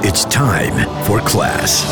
[0.00, 0.72] It's time
[1.04, 1.84] for class.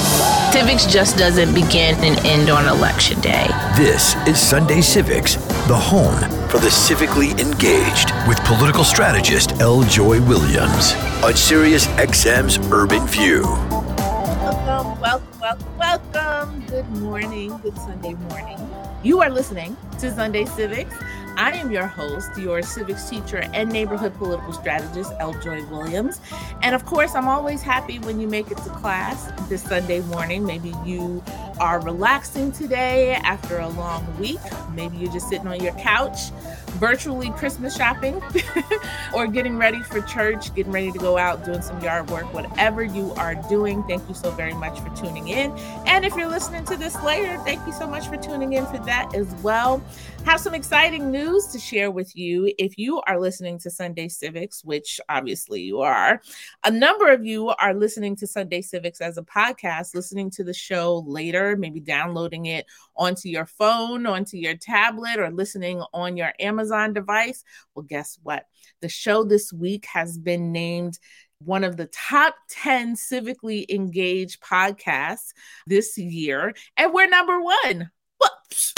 [0.53, 3.47] Civics just doesn't begin and end on election day.
[3.77, 5.35] This is Sunday Civics,
[5.67, 9.83] the home for the civically engaged with political strategist L.
[9.83, 13.43] Joy Williams on Sirius XM's Urban View.
[13.43, 16.67] Welcome, welcome, welcome, welcome.
[16.69, 18.59] Good morning, good Sunday morning.
[19.03, 20.95] You are listening to Sunday Civics.
[21.37, 25.35] I am your host, your civics teacher and neighborhood political strategist, L.
[25.35, 26.21] Joy Williams.
[26.63, 30.45] And of course, I'm always happy when you make it to class this Sunday morning.
[30.47, 31.23] Maybe you
[31.61, 34.41] are relaxing today after a long week.
[34.75, 36.31] Maybe you're just sitting on your couch,
[36.79, 38.23] virtually Christmas shopping,
[39.15, 42.83] or getting ready for church, getting ready to go out, doing some yard work, whatever
[42.83, 43.83] you are doing.
[43.85, 45.51] Thank you so very much for tuning in.
[45.87, 48.79] And if you're listening to this later, thank you so much for tuning in for
[48.79, 49.83] that as well.
[50.27, 52.53] Have some exciting news to share with you.
[52.59, 56.21] If you are listening to Sunday Civics, which obviously you are,
[56.65, 60.53] a number of you are listening to Sunday Civics as a podcast, listening to the
[60.53, 66.33] show later, maybe downloading it onto your phone, onto your tablet, or listening on your
[66.41, 67.45] Amazon device.
[67.77, 68.47] Well, guess what?
[68.81, 70.99] The show this week has been named
[71.39, 75.29] one of the top 10 civically engaged podcasts
[75.69, 77.93] this year, and we're number one.
[78.21, 78.75] Whoops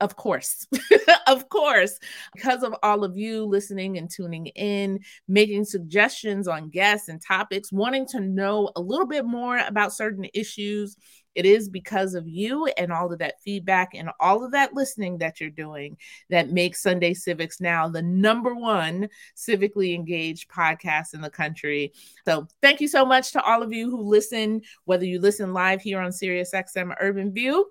[0.00, 0.66] of course,
[1.26, 1.98] of course,
[2.34, 7.72] because of all of you listening and tuning in, making suggestions on guests and topics,
[7.72, 10.96] wanting to know a little bit more about certain issues.
[11.34, 15.18] It is because of you and all of that feedback and all of that listening
[15.18, 15.96] that you're doing
[16.30, 21.92] that makes Sunday Civics now the number one civically engaged podcast in the country.
[22.24, 25.80] So, thank you so much to all of you who listen, whether you listen live
[25.80, 27.70] here on Sirius XM Urban View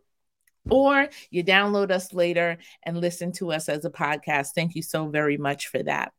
[0.69, 4.49] or you download us later and listen to us as a podcast.
[4.55, 6.13] Thank you so very much for that.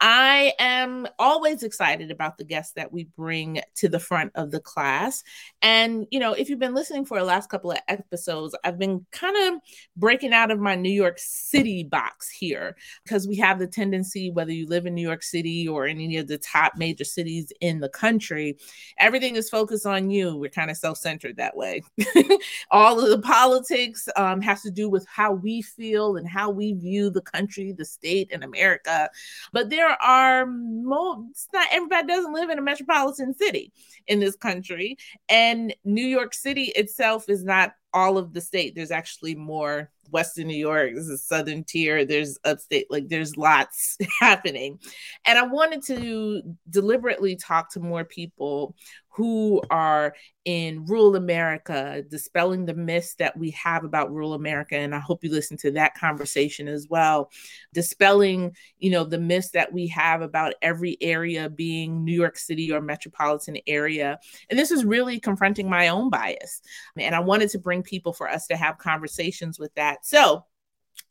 [0.00, 4.60] I am always excited about the guests that we bring to the front of the
[4.60, 5.22] class.
[5.62, 9.04] And, you know, if you've been listening for the last couple of episodes, I've been
[9.12, 9.60] kind of
[9.96, 14.52] breaking out of my New York City box here because we have the tendency, whether
[14.52, 17.88] you live in New York City or any of the top major cities in the
[17.88, 18.56] country,
[18.98, 20.36] everything is focused on you.
[20.36, 21.82] We're kind of self centered that way.
[22.70, 26.50] All of the politics, politics um, has to do with how we feel and how
[26.50, 29.10] we view the country, the state, and America.
[29.52, 33.72] But there are most, not everybody doesn't live in a metropolitan city
[34.06, 34.96] in this country.
[35.28, 38.74] And New York City itself is not all of the state.
[38.74, 43.96] There's actually more Western New York, this is Southern Tier, there's upstate, like there's lots
[44.20, 44.78] happening.
[45.26, 48.74] And I wanted to deliberately talk to more people
[49.12, 50.14] who are
[50.44, 54.76] in rural America, dispelling the myths that we have about rural America.
[54.76, 57.30] And I hope you listen to that conversation as well.
[57.74, 62.72] Dispelling, you know, the myths that we have about every area being New York City
[62.72, 64.18] or metropolitan area.
[64.48, 66.62] And this is really confronting my own bias.
[66.96, 70.04] And I wanted to bring people for us to have conversations with that.
[70.04, 70.44] So,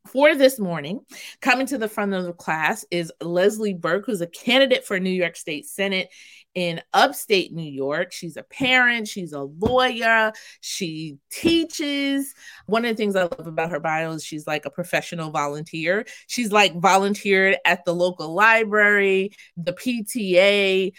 [0.07, 1.01] for this morning,
[1.41, 5.09] coming to the front of the class is Leslie Burke, who's a candidate for New
[5.09, 6.09] York State Senate
[6.55, 8.11] in upstate New York.
[8.11, 10.31] She's a parent, she's a lawyer,
[10.61, 12.33] she teaches.
[12.65, 16.05] One of the things I love about her bio is she's like a professional volunteer.
[16.27, 20.93] She's like volunteered at the local library, the PTA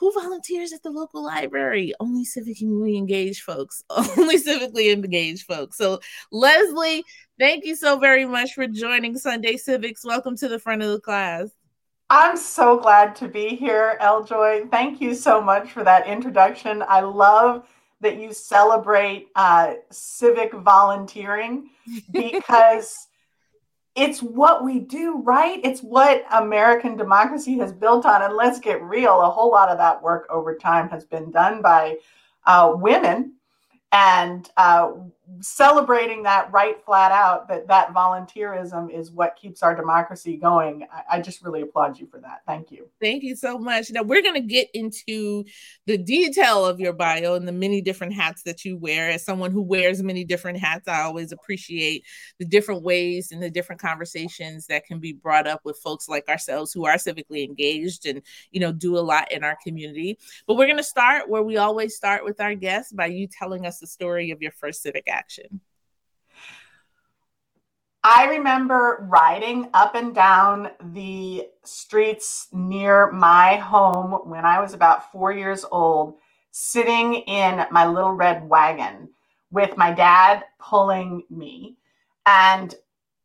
[0.00, 1.92] who volunteers at the local library?
[2.00, 3.84] Only civically engaged folks.
[3.90, 5.76] Only civically engaged folks.
[5.76, 6.00] So,
[6.32, 7.04] Leslie,
[7.38, 10.02] thank you so very much for joining Sunday Civics.
[10.02, 11.50] Welcome to the front of the class.
[12.08, 14.24] I'm so glad to be here, L.
[14.24, 14.66] Joy.
[14.70, 16.82] Thank you so much for that introduction.
[16.88, 17.68] I love
[18.00, 21.68] that you celebrate uh, civic volunteering
[22.10, 23.06] because
[24.00, 25.60] it's what we do, right?
[25.62, 28.22] It's what American democracy has built on.
[28.22, 31.60] And let's get real, a whole lot of that work over time has been done
[31.60, 31.98] by
[32.46, 33.34] uh, women.
[33.92, 34.92] And uh,
[35.40, 40.86] celebrating that right flat out that that volunteerism is what keeps our democracy going.
[40.92, 42.42] I, I, just really applaud you for that.
[42.46, 42.88] Thank you.
[43.00, 43.90] Thank you so much.
[43.90, 45.44] Now we're going to get into
[45.86, 49.10] the detail of your bio and the many different hats that you wear.
[49.10, 52.04] As someone who wears many different hats i always appreciate
[52.38, 56.28] the different ways and the different conversations that can be brought up with folks like
[56.28, 60.18] ourselves who are civically engaged and you know do a lot in our community.
[60.46, 63.66] But we're going to start where we always start with our guests by you telling
[63.66, 65.19] us the story of your first civic act
[68.02, 75.12] I remember riding up and down the streets near my home when I was about
[75.12, 76.16] four years old,
[76.50, 79.10] sitting in my little red wagon
[79.50, 81.76] with my dad pulling me.
[82.24, 82.74] And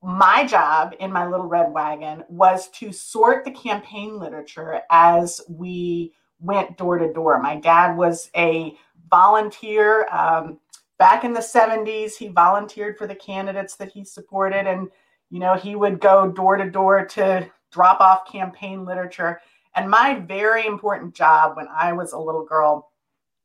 [0.03, 6.13] my job in my little red wagon was to sort the campaign literature as we
[6.39, 7.42] went door to door.
[7.42, 8.75] My dad was a
[9.09, 10.07] volunteer.
[10.09, 10.59] Um,
[10.97, 14.68] back in the 70s, he volunteered for the candidates that he supported.
[14.68, 14.89] And,
[15.30, 19.42] you know, he would go door to door to drop off campaign literature.
[19.75, 22.92] And my very important job when I was a little girl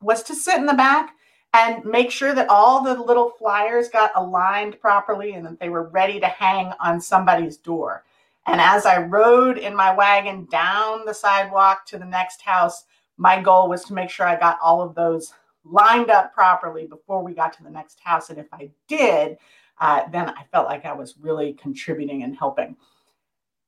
[0.00, 1.14] was to sit in the back
[1.52, 5.88] and make sure that all the little flyers got aligned properly and that they were
[5.88, 8.04] ready to hang on somebody's door.
[8.46, 12.84] And as I rode in my wagon down the sidewalk to the next house,
[13.16, 15.34] my goal was to make sure I got all of those
[15.64, 18.30] lined up properly before we got to the next house.
[18.30, 19.38] And if I did,
[19.80, 22.76] uh, then I felt like I was really contributing and helping.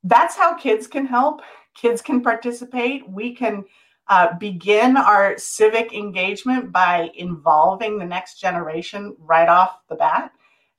[0.05, 1.43] That's how kids can help.
[1.75, 3.09] Kids can participate.
[3.09, 3.65] We can
[4.09, 10.33] uh, begin our civic engagement by involving the next generation right off the bat.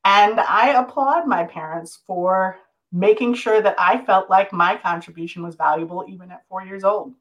[0.06, 2.58] And I applaud my parents for
[2.92, 7.14] making sure that I felt like my contribution was valuable even at four years old.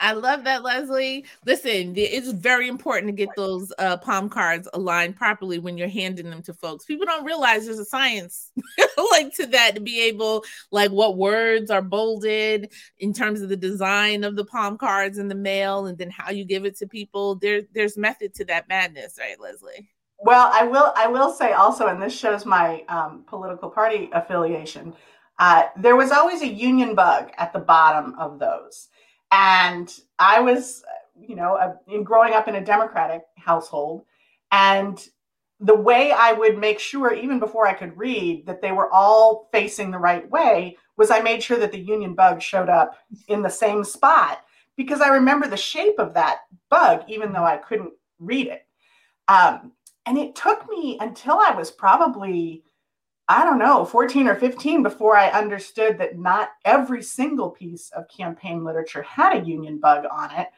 [0.00, 1.24] I love that, Leslie.
[1.46, 6.30] Listen, it's very important to get those uh, palm cards aligned properly when you're handing
[6.30, 6.84] them to folks.
[6.84, 8.50] People don't realize there's a science
[9.12, 13.56] like to that to be able, like, what words are bolded in terms of the
[13.56, 16.86] design of the palm cards in the mail, and then how you give it to
[16.86, 17.36] people.
[17.36, 19.88] There, there's method to that madness, right, Leslie?
[20.18, 20.92] Well, I will.
[20.96, 24.94] I will say also, and this shows my um, political party affiliation.
[25.38, 28.88] Uh, there was always a union bug at the bottom of those.
[29.32, 30.84] And I was,
[31.18, 34.04] you know, a, in growing up in a Democratic household,
[34.52, 35.04] and
[35.60, 39.48] the way I would make sure, even before I could read, that they were all
[39.52, 42.96] facing the right way was I made sure that the union bug showed up
[43.28, 44.42] in the same spot
[44.76, 48.66] because I remember the shape of that bug, even though I couldn't read it.
[49.28, 49.72] Um,
[50.06, 52.64] and it took me until I was probably
[53.28, 58.08] I don't know, 14 or 15 before I understood that not every single piece of
[58.08, 60.48] campaign literature had a union bug on it.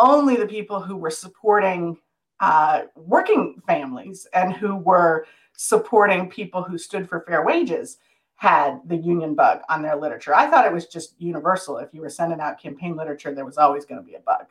[0.00, 1.98] Only the people who were supporting
[2.40, 7.98] uh, working families and who were supporting people who stood for fair wages
[8.36, 10.34] had the union bug on their literature.
[10.34, 11.76] I thought it was just universal.
[11.78, 14.46] If you were sending out campaign literature, there was always going to be a bug.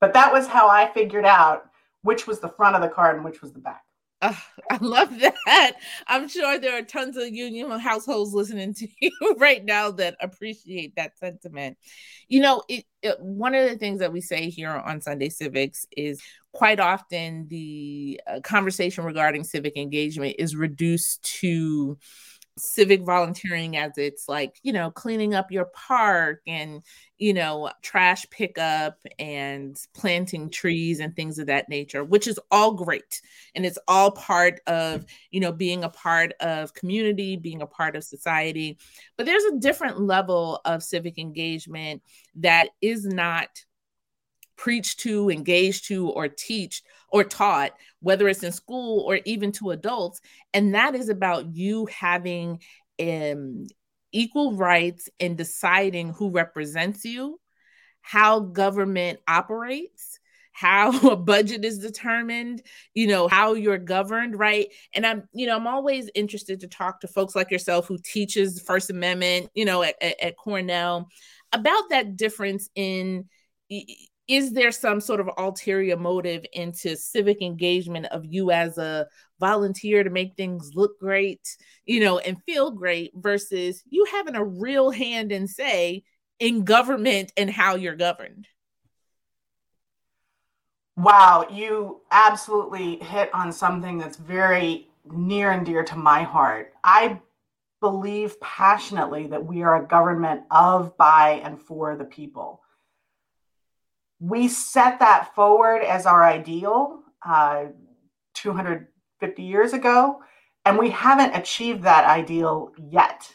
[0.00, 1.70] But that was how I figured out
[2.02, 3.84] which was the front of the card and which was the back.
[4.22, 4.34] Uh,
[4.70, 5.76] I love that.
[6.06, 10.96] I'm sure there are tons of union households listening to you right now that appreciate
[10.96, 11.78] that sentiment.
[12.28, 15.86] You know, it, it, one of the things that we say here on Sunday Civics
[15.96, 16.20] is
[16.52, 21.96] quite often the uh, conversation regarding civic engagement is reduced to
[22.60, 26.82] civic volunteering as it's like you know cleaning up your park and
[27.18, 32.72] you know trash pickup and planting trees and things of that nature which is all
[32.72, 33.20] great.
[33.54, 37.96] And it's all part of you know being a part of community being a part
[37.96, 38.78] of society.
[39.16, 42.02] But there's a different level of civic engagement
[42.36, 43.64] that is not
[44.60, 49.70] preached to, engaged to, or teach or taught, whether it's in school or even to
[49.70, 50.20] adults.
[50.52, 52.60] And that is about you having
[53.00, 53.66] um,
[54.12, 57.40] equal rights in deciding who represents you,
[58.02, 60.18] how government operates
[60.52, 62.60] how a budget is determined
[62.92, 67.00] you know how you're governed right and i'm you know i'm always interested to talk
[67.00, 71.08] to folks like yourself who teaches first amendment you know at, at, at cornell
[71.52, 73.26] about that difference in
[74.30, 79.08] is there some sort of ulterior motive into civic engagement of you as a
[79.40, 84.44] volunteer to make things look great, you know, and feel great versus you having a
[84.44, 86.04] real hand and say
[86.38, 88.46] in government and how you're governed?
[90.96, 96.72] Wow, you absolutely hit on something that's very near and dear to my heart.
[96.84, 97.20] I
[97.80, 102.62] believe passionately that we are a government of, by, and for the people
[104.20, 107.66] we set that forward as our ideal uh,
[108.34, 110.20] 250 years ago,
[110.64, 113.34] and we haven't achieved that ideal yet.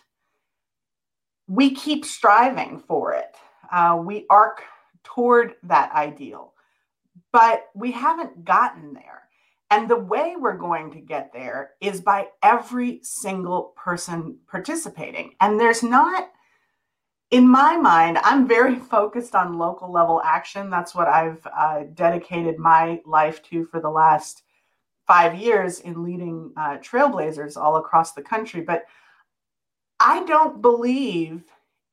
[1.47, 3.35] We keep striving for it.
[3.71, 4.61] Uh, we arc
[5.03, 6.53] toward that ideal,
[7.31, 9.23] but we haven't gotten there.
[9.71, 15.33] And the way we're going to get there is by every single person participating.
[15.41, 16.29] And there's not
[17.35, 20.69] in my mind, I'm very focused on local level action.
[20.69, 24.43] That's what I've uh, dedicated my life to for the last
[25.05, 28.61] five years in leading uh, trailblazers all across the country.
[28.61, 28.85] But
[29.99, 31.43] I don't believe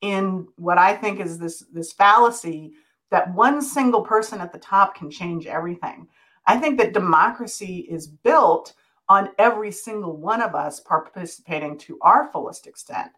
[0.01, 2.75] in what I think is this, this fallacy
[3.11, 6.09] that one single person at the top can change everything.
[6.47, 8.75] I think that democracy is built
[9.09, 13.11] on every single one of us participating to our fullest extent.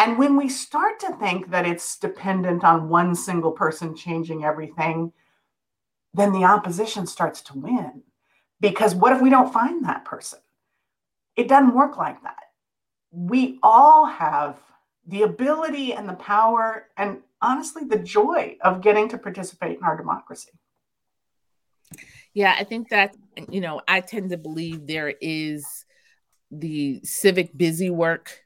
[0.00, 5.12] And when we start to think that it's dependent on one single person changing everything,
[6.14, 8.02] then the opposition starts to win.
[8.60, 10.38] Because what if we don't find that person?
[11.36, 12.38] It doesn't work like that.
[13.12, 14.58] We all have
[15.06, 19.98] the ability and the power and honestly the joy of getting to participate in our
[19.98, 20.52] democracy.
[22.32, 23.14] Yeah, I think that,
[23.50, 25.84] you know, I tend to believe there is
[26.50, 28.44] the civic busy work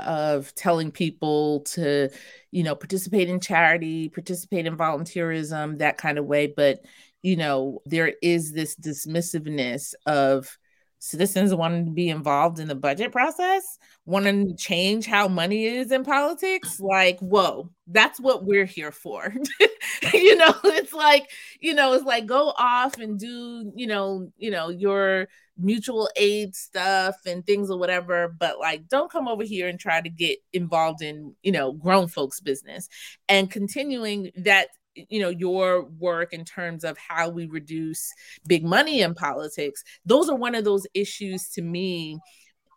[0.00, 2.10] of telling people to,
[2.50, 6.46] you know, participate in charity, participate in volunteerism, that kind of way.
[6.46, 6.84] But,
[7.22, 10.58] you know, there is this dismissiveness of
[11.00, 15.90] citizens wanting to be involved in the budget process, wanting to change how money is
[15.90, 16.78] in politics.
[16.78, 19.34] Like, whoa, that's what we're here for.
[20.14, 24.50] you know, it's like, you know, it's like go off and do, you know, you
[24.50, 25.28] know, your
[25.60, 30.00] mutual aid stuff and things or whatever, but like don't come over here and try
[30.00, 32.88] to get involved in, you know, grown folks' business.
[33.28, 38.12] And continuing that you know your work in terms of how we reduce
[38.48, 42.18] big money in politics those are one of those issues to me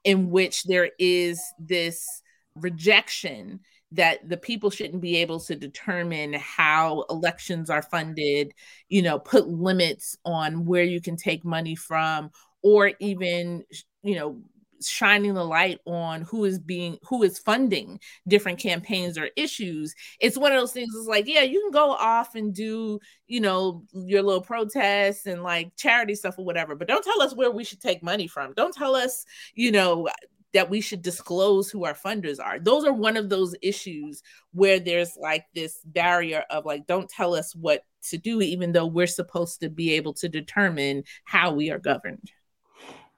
[0.04, 2.22] in which there is this
[2.56, 3.60] rejection
[3.92, 8.52] that the people shouldn't be able to determine how elections are funded,
[8.90, 12.32] you know, put limits on where you can take money from,
[12.64, 13.64] or even,
[14.02, 14.42] you know,
[14.88, 19.94] shining the light on who is being who is funding different campaigns or issues.
[20.20, 23.42] It's one of those things it's like yeah you can go off and do you
[23.42, 27.52] know your little protests and like charity stuff or whatever but don't tell us where
[27.52, 28.54] we should take money from.
[28.54, 30.10] Don't tell us you know
[30.54, 32.60] that we should disclose who our funders are.
[32.60, 37.34] Those are one of those issues where there's like this barrier of like don't tell
[37.34, 41.72] us what to do even though we're supposed to be able to determine how we
[41.72, 42.30] are governed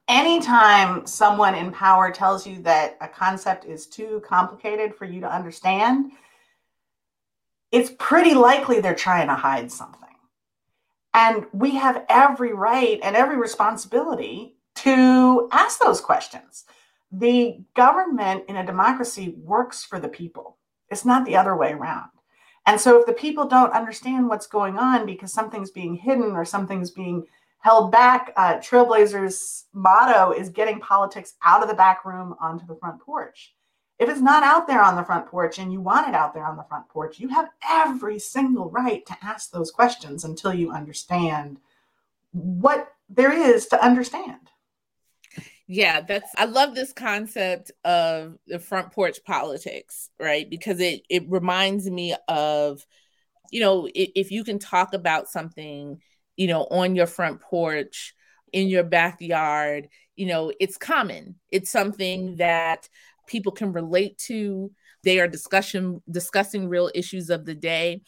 [0.07, 5.33] anytime someone in power tells you that a concept is too complicated for you to
[5.33, 6.11] understand,
[7.71, 10.01] it's pretty likely they're trying to hide something.
[11.13, 16.65] And we have every right and every responsibility to ask those questions.
[17.11, 20.57] The government in a democracy works for the people,
[20.89, 22.09] it's not the other way around.
[22.67, 26.45] And so if the people don't understand what's going on because something's being hidden or
[26.45, 27.25] something's being
[27.65, 28.31] held back.
[28.37, 33.55] Uh, Trailblazers' motto is getting politics out of the back room onto the front porch.
[33.97, 36.45] If it's not out there on the front porch and you want it out there
[36.45, 40.71] on the front porch, you have every single right to ask those questions until you
[40.73, 41.57] understand
[42.33, 44.51] what there is to understand.
[45.65, 50.47] Yeah, that's I love this concept of the front porch politics, right?
[50.47, 52.85] Because it it reminds me of
[53.51, 55.99] you know, if, if you can talk about something
[56.37, 58.13] you know, on your front porch,
[58.53, 61.35] in your backyard, you know, it's common.
[61.51, 62.87] It's something that
[63.27, 64.71] people can relate to.
[65.03, 68.01] They are discussion discussing real issues of the day.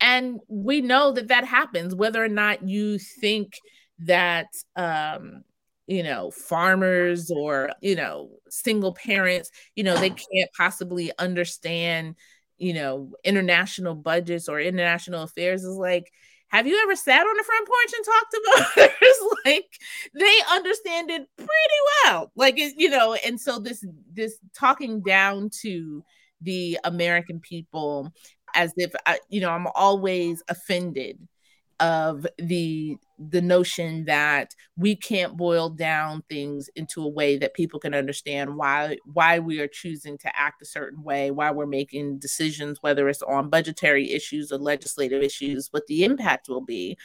[0.00, 3.54] And we know that that happens whether or not you think
[4.00, 5.44] that um
[5.86, 12.16] you know farmers or you know single parents you know they can't possibly understand
[12.58, 16.10] you know international budgets or international affairs is like
[16.48, 19.36] have you ever sat on the front porch and talked to voters?
[19.44, 19.78] like
[20.14, 22.30] they understand it pretty well.
[22.36, 26.04] Like it, you know, and so this this talking down to
[26.40, 28.12] the American people
[28.54, 31.18] as if I, you know, I'm always offended
[31.80, 32.96] of the
[33.30, 38.56] the notion that we can't boil down things into a way that people can understand
[38.56, 43.08] why why we are choosing to act a certain way why we're making decisions whether
[43.08, 46.96] it's on budgetary issues or legislative issues what the impact will be.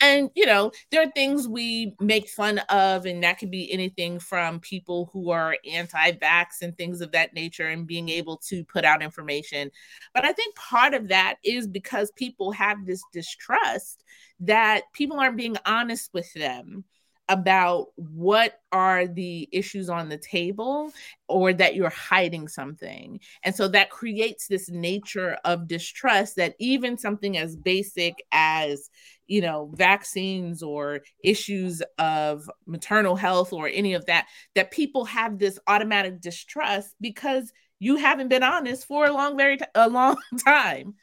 [0.00, 4.18] And you know there are things we make fun of and that could be anything
[4.18, 8.84] from people who are anti-vax and things of that nature and being able to put
[8.84, 9.70] out information.
[10.12, 14.04] But i think part of that is because people have this distrust
[14.46, 16.84] that people aren't being honest with them
[17.28, 20.92] about what are the issues on the table
[21.26, 23.18] or that you're hiding something.
[23.42, 28.90] And so that creates this nature of distrust that even something as basic as,
[29.26, 35.38] you know, vaccines or issues of maternal health or any of that, that people have
[35.38, 40.16] this automatic distrust because you haven't been honest for a long, very t- a long
[40.44, 40.94] time.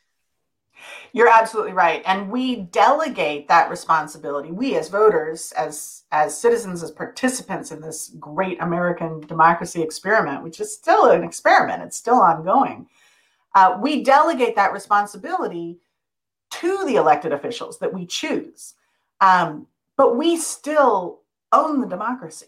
[1.13, 2.01] You're absolutely right.
[2.05, 4.51] And we delegate that responsibility.
[4.51, 10.59] We as voters, as as citizens, as participants in this great American democracy experiment, which
[10.59, 12.87] is still an experiment, it's still ongoing.
[13.55, 15.79] Uh, we delegate that responsibility
[16.51, 18.75] to the elected officials that we choose.
[19.19, 21.21] Um, but we still
[21.51, 22.47] own the democracy.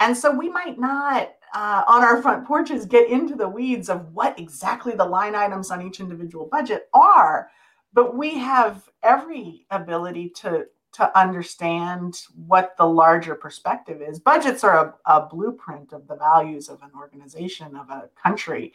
[0.00, 4.12] And so we might not, uh, on our front porches, get into the weeds of
[4.12, 7.48] what exactly the line items on each individual budget are.
[7.92, 14.18] But we have every ability to, to understand what the larger perspective is.
[14.18, 18.72] Budgets are a, a blueprint of the values of an organization, of a country.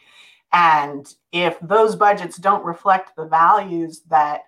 [0.52, 4.44] And if those budgets don't reflect the values that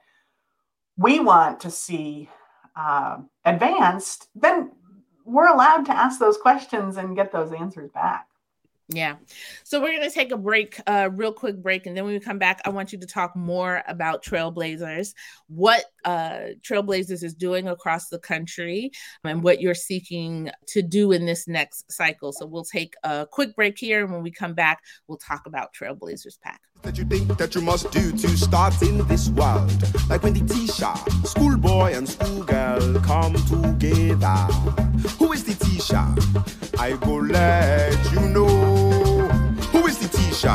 [0.97, 2.31] we want to see
[2.77, 4.73] uh, advanced, then
[5.25, 8.27] we're allowed to ask those questions and get those answers back.
[8.89, 9.17] Yeah.
[9.65, 11.87] So we're going to take a break, a uh, real quick break.
[11.87, 15.15] And then when we come back, I want you to talk more about Trailblazers,
[15.49, 18.91] what uh, Trailblazers is doing across the country,
[19.25, 22.33] and what you're seeking to do in this next cycle.
[22.33, 24.03] So we'll take a quick break here.
[24.05, 26.61] And when we come back, we'll talk about Trailblazers PAC.
[26.83, 29.71] That you think that you must do to start in this world.
[30.09, 30.93] Like when the teacher,
[31.25, 34.37] schoolboy and schoolgirl come together.
[35.19, 36.05] Who is the teacher?
[36.79, 39.29] I go let you know.
[39.73, 40.49] Who is the teacher?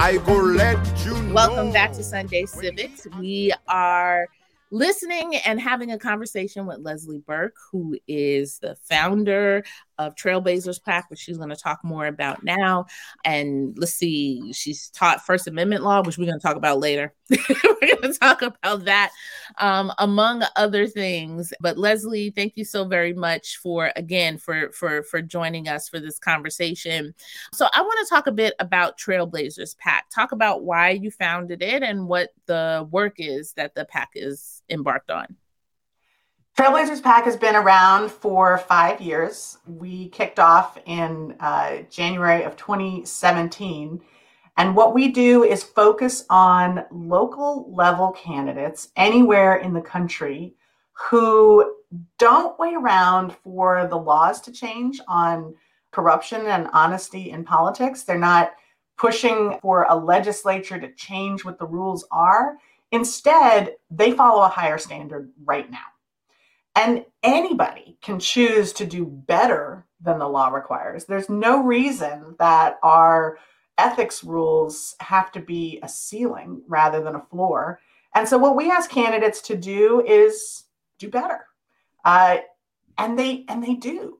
[0.00, 1.34] I go let you know.
[1.34, 3.06] Welcome back to Sunday Civics.
[3.18, 4.28] We are
[4.74, 9.64] listening and having a conversation with Leslie Burke, who is the founder
[9.98, 12.86] of Trailblazers PAC, which she's going to talk more about now.
[13.24, 17.14] And let's see, she's taught First Amendment law, which we're going to talk about later.
[17.30, 19.10] we're going to talk about that,
[19.58, 21.52] um, among other things.
[21.60, 26.00] But Leslie, thank you so very much for again for for for joining us for
[26.00, 27.14] this conversation.
[27.52, 30.10] So I want to talk a bit about Trailblazers PAC.
[30.10, 34.62] Talk about why you founded it and what the work is that the pack is
[34.68, 35.36] embarked on.
[36.56, 39.58] Trailblazers PAC has been around for five years.
[39.66, 44.00] We kicked off in uh, January of 2017.
[44.56, 50.54] And what we do is focus on local level candidates anywhere in the country
[50.92, 51.74] who
[52.18, 55.56] don't wait around for the laws to change on
[55.90, 58.04] corruption and honesty in politics.
[58.04, 58.52] They're not
[58.96, 62.58] pushing for a legislature to change what the rules are.
[62.92, 65.93] Instead, they follow a higher standard right now.
[66.76, 71.04] And anybody can choose to do better than the law requires.
[71.04, 73.38] There's no reason that our
[73.78, 77.80] ethics rules have to be a ceiling rather than a floor.
[78.14, 80.64] And so, what we ask candidates to do is
[80.98, 81.46] do better,
[82.04, 82.38] uh,
[82.98, 84.18] and they and they do.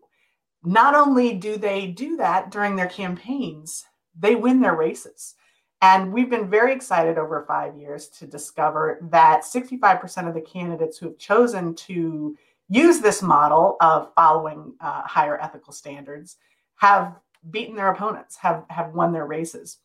[0.64, 3.84] Not only do they do that during their campaigns,
[4.18, 5.34] they win their races.
[5.82, 10.96] And we've been very excited over five years to discover that 65% of the candidates
[10.96, 12.38] who have chosen to
[12.74, 16.36] use this model of following uh, higher ethical standards
[16.76, 17.16] have
[17.50, 19.78] beaten their opponents, have, have won their races.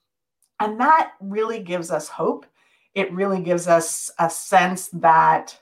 [0.59, 2.45] And that really gives us hope.
[2.95, 5.57] It really gives us a sense that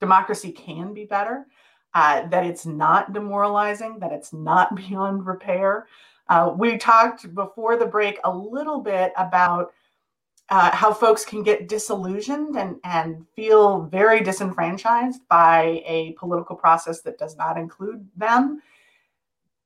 [0.00, 1.46] democracy can be better,
[1.94, 5.86] uh, that it's not demoralizing, that it's not beyond repair,
[6.28, 9.72] uh, we talked before the break a little bit about
[10.48, 17.00] uh, how folks can get disillusioned and, and feel very disenfranchised by a political process
[17.02, 18.62] that does not include them.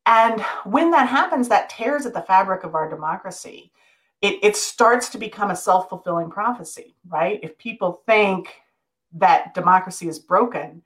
[0.07, 3.71] And when that happens, that tears at the fabric of our democracy.
[4.23, 7.41] It, it starts to become a self fulfilling prophecy, right?
[7.43, 8.49] If people think
[9.13, 10.83] that democracy is broken,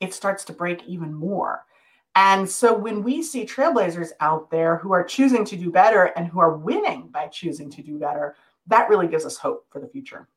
[0.00, 1.64] it starts to break even more.
[2.16, 6.26] And so when we see trailblazers out there who are choosing to do better and
[6.26, 8.34] who are winning by choosing to do better,
[8.70, 10.28] that really gives us hope for the future.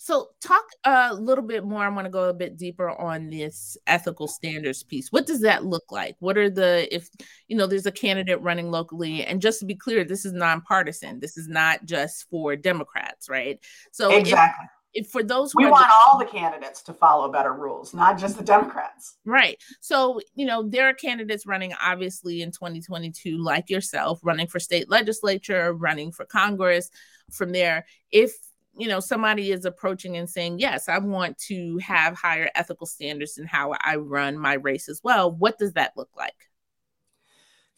[0.00, 1.82] So, talk a little bit more.
[1.82, 5.10] I want to go a bit deeper on this ethical standards piece.
[5.10, 6.14] What does that look like?
[6.20, 7.08] What are the, if
[7.48, 11.18] you know, there's a candidate running locally, and just to be clear, this is nonpartisan.
[11.18, 13.58] This is not just for Democrats, right?
[13.90, 14.66] So, exactly.
[14.94, 18.42] If, for those we want all the candidates to follow better rules not just the
[18.42, 24.46] democrats right so you know there are candidates running obviously in 2022 like yourself running
[24.46, 26.90] for state legislature running for congress
[27.30, 28.32] from there if
[28.76, 33.38] you know somebody is approaching and saying yes i want to have higher ethical standards
[33.38, 36.48] in how i run my race as well what does that look like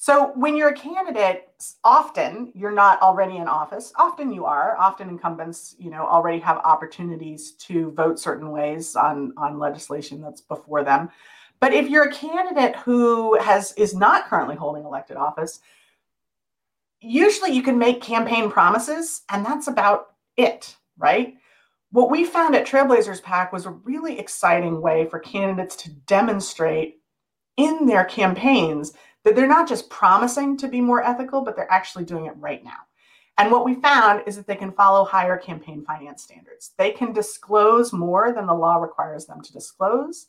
[0.03, 1.51] so when you're a candidate,
[1.85, 3.93] often you're not already in office.
[3.99, 4.75] Often you are.
[4.79, 10.41] Often incumbents, you know, already have opportunities to vote certain ways on on legislation that's
[10.41, 11.11] before them.
[11.61, 15.61] But if you're a candidate who has is not currently holding elected office,
[17.01, 21.35] usually you can make campaign promises and that's about it, right?
[21.93, 27.01] What we found at Trailblazers PAC was a really exciting way for candidates to demonstrate
[27.57, 28.93] in their campaigns
[29.25, 32.65] that they're not just promising to be more ethical, but they're actually doing it right
[32.65, 32.79] now.
[33.39, 36.73] And what we found is that they can follow higher campaign finance standards.
[36.79, 40.27] They can disclose more than the law requires them to disclose.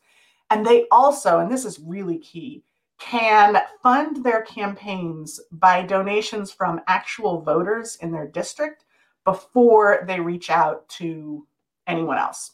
[0.49, 2.63] And they also, and this is really key,
[3.01, 8.85] can fund their campaigns by donations from actual voters in their district
[9.25, 11.45] before they reach out to
[11.87, 12.51] anyone else.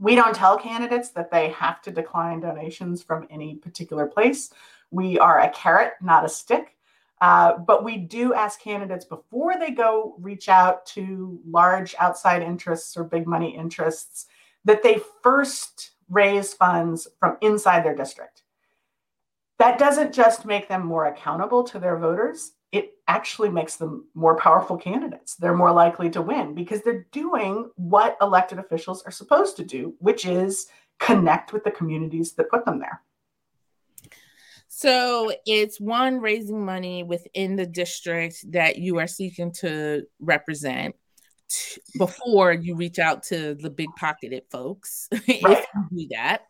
[0.00, 4.50] We don't tell candidates that they have to decline donations from any particular place.
[4.90, 6.76] We are a carrot, not a stick.
[7.20, 12.96] Uh, but we do ask candidates before they go reach out to large outside interests
[12.96, 14.26] or big money interests
[14.64, 18.42] that they first raise funds from inside their district.
[19.58, 24.36] That doesn't just make them more accountable to their voters, it actually makes them more
[24.36, 25.36] powerful candidates.
[25.36, 29.94] They're more likely to win because they're doing what elected officials are supposed to do,
[29.98, 30.66] which is
[30.98, 33.02] connect with the communities that put them there.
[34.68, 40.94] So it's one raising money within the district that you are seeking to represent
[41.96, 45.22] before you reach out to the big pocketed folks, right.
[45.26, 46.42] if you do that.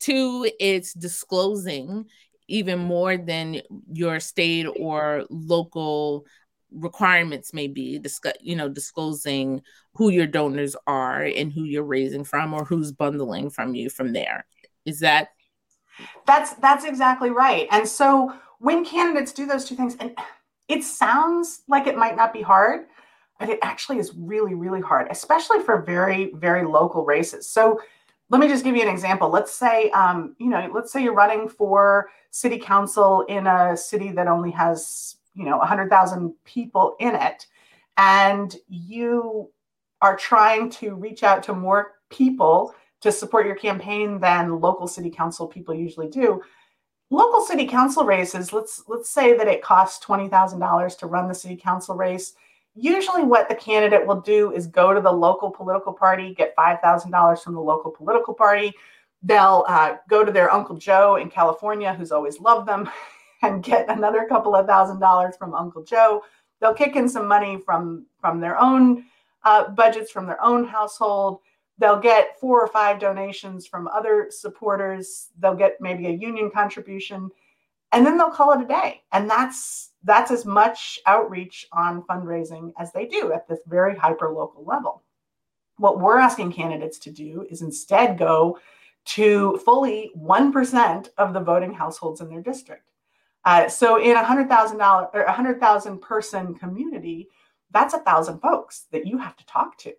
[0.00, 2.06] Two, it's disclosing
[2.50, 6.26] even more than your state or local
[6.72, 9.60] requirements may be discuss you know disclosing
[9.94, 14.12] who your donors are and who you're raising from or who's bundling from you from
[14.12, 14.46] there.
[14.84, 15.28] Is that?
[16.26, 17.66] That's that's exactly right.
[17.70, 20.16] And so when candidates do those two things and
[20.68, 22.86] it sounds like it might not be hard
[23.38, 27.48] but it actually is really really hard especially for very very local races.
[27.48, 27.80] So
[28.30, 29.28] let me just give you an example.
[29.28, 34.12] Let's say, um, you know, let's say you're running for city council in a city
[34.12, 37.46] that only has, you know, 100,000 people in it,
[37.96, 39.50] and you
[40.00, 45.10] are trying to reach out to more people to support your campaign than local city
[45.10, 46.40] council people usually do.
[47.10, 51.56] Local city council races, let's let's say that it costs $20,000 to run the city
[51.56, 52.34] council race
[52.74, 57.42] usually what the candidate will do is go to the local political party, get $5,000
[57.42, 58.72] from the local political party.
[59.22, 62.88] They'll uh, go to their Uncle Joe in California, who's always loved them,
[63.42, 66.22] and get another couple of thousand dollars from Uncle Joe.
[66.60, 69.04] They'll kick in some money from, from their own
[69.44, 71.40] uh, budgets, from their own household.
[71.78, 75.28] They'll get four or five donations from other supporters.
[75.38, 77.30] They'll get maybe a union contribution,
[77.92, 79.02] and then they'll call it a day.
[79.12, 84.30] And that's that's as much outreach on fundraising as they do at this very hyper
[84.30, 85.02] local level.
[85.76, 88.58] What we're asking candidates to do is instead go
[89.06, 92.90] to fully 1% of the voting households in their district.
[93.44, 97.28] Uh, so in a hundred thousand dollar or a hundred thousand person community,
[97.70, 99.94] that's a thousand folks that you have to talk to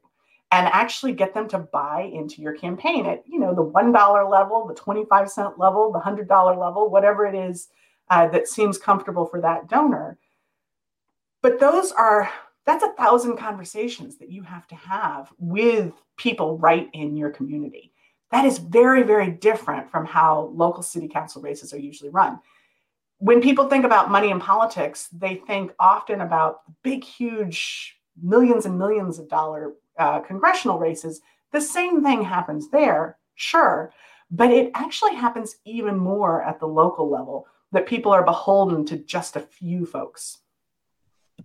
[0.51, 4.27] and actually get them to buy into your campaign at you know the one dollar
[4.29, 7.69] level, the 25 cent level, the hundred dollar level, whatever it is
[8.11, 10.19] uh, that seems comfortable for that donor.
[11.41, 12.29] But those are,
[12.65, 17.93] that's a thousand conversations that you have to have with people right in your community.
[18.29, 22.39] That is very, very different from how local city council races are usually run.
[23.19, 28.77] When people think about money in politics, they think often about big, huge, millions and
[28.77, 31.21] millions of dollar uh, congressional races.
[31.53, 33.93] The same thing happens there, sure,
[34.29, 38.97] but it actually happens even more at the local level that people are beholden to
[38.97, 40.39] just a few folks.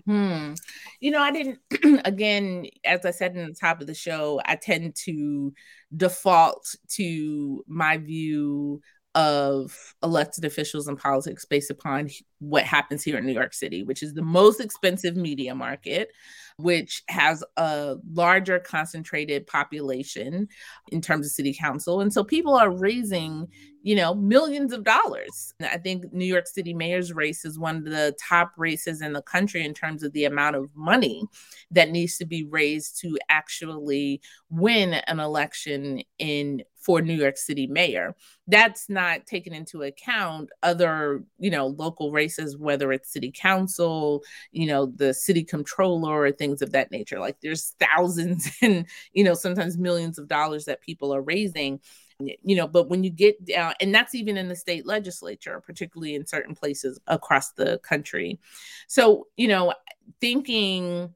[0.05, 0.55] Hmm.
[1.01, 1.59] You know, I didn't,
[2.05, 5.55] again, as I said in the top of the show, I tend to
[5.97, 8.83] default to my view
[9.17, 14.03] of elected officials and politics based upon what happens here in New York City, which
[14.03, 16.11] is the most expensive media market,
[16.59, 20.47] which has a larger concentrated population
[20.93, 22.03] in terms of city council.
[22.03, 23.49] And so people are raising,
[23.83, 25.55] you know, millions of dollars.
[25.61, 29.23] I think New York City mayor's race is one of the top races in the
[29.23, 31.25] country in terms of the amount of money
[31.71, 37.67] that needs to be raised to actually win an election in for New York City
[37.67, 38.15] mayor.
[38.47, 44.23] That's not taken into account other, you know, local races, whether it's city council,
[44.53, 47.19] you know, the city controller or things of that nature.
[47.19, 51.81] Like there's thousands and, you know, sometimes millions of dollars that people are raising
[52.19, 56.15] you know but when you get down and that's even in the state legislature particularly
[56.15, 58.41] in certain places across the country
[58.87, 59.75] so you know
[60.19, 61.13] thinking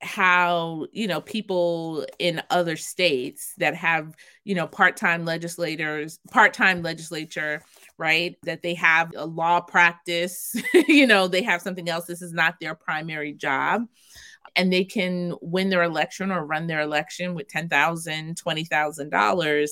[0.00, 7.60] how you know people in other states that have you know part-time legislators part-time legislature
[7.96, 10.54] right that they have a law practice
[10.86, 13.82] you know they have something else this is not their primary job
[14.54, 19.68] and they can win their election or run their election with $10,000 $20,000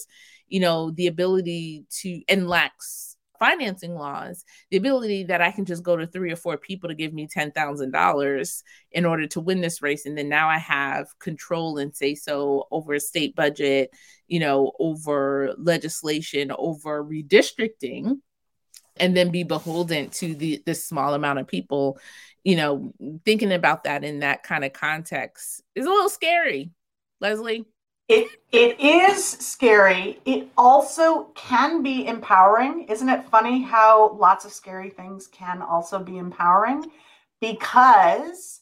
[0.48, 3.05] you know the ability to and lax
[3.38, 6.94] financing laws, the ability that I can just go to three or four people to
[6.94, 10.06] give me $10,000 in order to win this race.
[10.06, 13.90] And then now I have control and say so over a state budget,
[14.26, 18.18] you know, over legislation, over redistricting.
[18.98, 21.98] and then be beholden to the this small amount of people
[22.44, 22.94] you know
[23.26, 26.70] thinking about that in that kind of context is a little scary
[27.20, 27.66] leslie
[28.08, 30.20] it it is scary.
[30.24, 32.84] It also can be empowering.
[32.88, 36.90] Isn't it funny how lots of scary things can also be empowering?
[37.40, 38.60] Because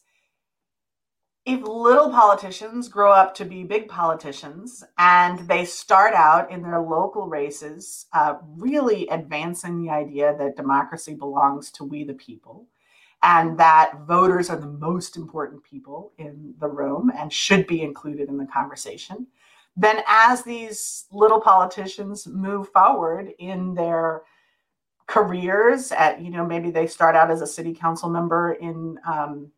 [1.45, 6.81] if little politicians grow up to be big politicians and they start out in their
[6.81, 12.67] local races uh, really advancing the idea that democracy belongs to we the people
[13.23, 18.29] and that voters are the most important people in the room and should be included
[18.29, 19.27] in the conversation.
[19.75, 24.21] Then as these little politicians move forward in their
[25.07, 29.51] careers at you know maybe they start out as a city council member in um,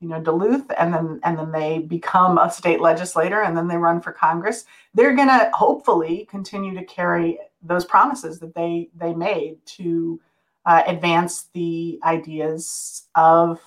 [0.00, 3.76] you know Duluth and then and then they become a state legislator and then they
[3.76, 9.12] run for Congress they're going to hopefully continue to carry those promises that they they
[9.12, 10.20] made to
[10.66, 13.60] uh, advance the ideas of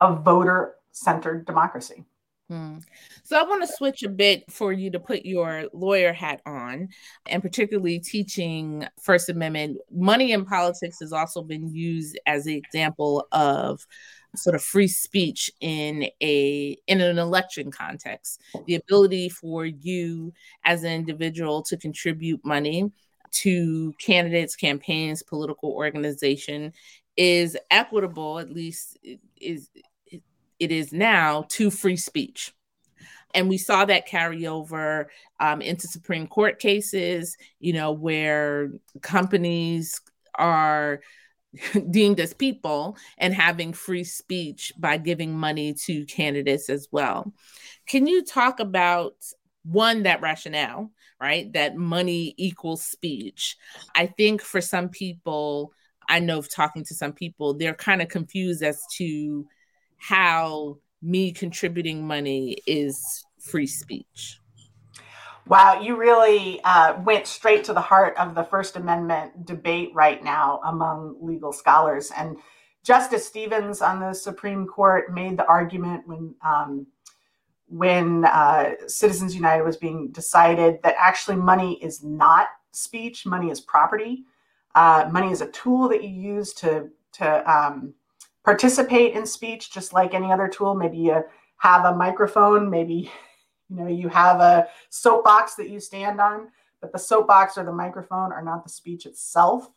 [0.00, 2.04] a voter centered democracy
[2.48, 2.78] hmm.
[3.24, 6.88] So I want to switch a bit for you to put your lawyer hat on,
[7.26, 9.78] and particularly teaching First Amendment.
[9.90, 13.86] Money in politics has also been used as an example of
[14.36, 20.32] sort of free speech in a in an election context the ability for you
[20.64, 22.90] as an individual to contribute money
[23.32, 26.72] to candidates campaigns political organization
[27.16, 28.98] is equitable at least
[29.40, 29.68] is
[30.58, 32.52] it is now to free speech
[33.34, 38.70] and we saw that carry over um, into supreme court cases you know where
[39.02, 40.00] companies
[40.36, 41.00] are
[41.90, 47.32] deemed as people and having free speech by giving money to candidates as well.
[47.86, 49.14] Can you talk about
[49.64, 50.90] one that rationale,
[51.22, 51.52] right?
[51.52, 53.56] That money equals speech.
[53.94, 55.72] I think for some people,
[56.08, 59.46] I know talking to some people, they're kind of confused as to
[59.98, 64.40] how me contributing money is free speech.
[65.46, 70.22] Wow, you really uh, went straight to the heart of the First Amendment debate right
[70.22, 72.10] now among legal scholars.
[72.16, 72.36] And
[72.84, 76.86] Justice Stevens on the Supreme Court made the argument when um,
[77.72, 83.62] when uh, Citizens United was being decided that actually money is not speech, money is
[83.62, 84.24] property.
[84.74, 87.94] Uh, money is a tool that you use to to um,
[88.44, 90.74] participate in speech, just like any other tool.
[90.74, 91.24] Maybe you
[91.56, 93.10] have a microphone, maybe
[93.70, 96.48] you know, you have a soapbox that you stand on,
[96.82, 99.70] but the soapbox or the microphone are not the speech itself.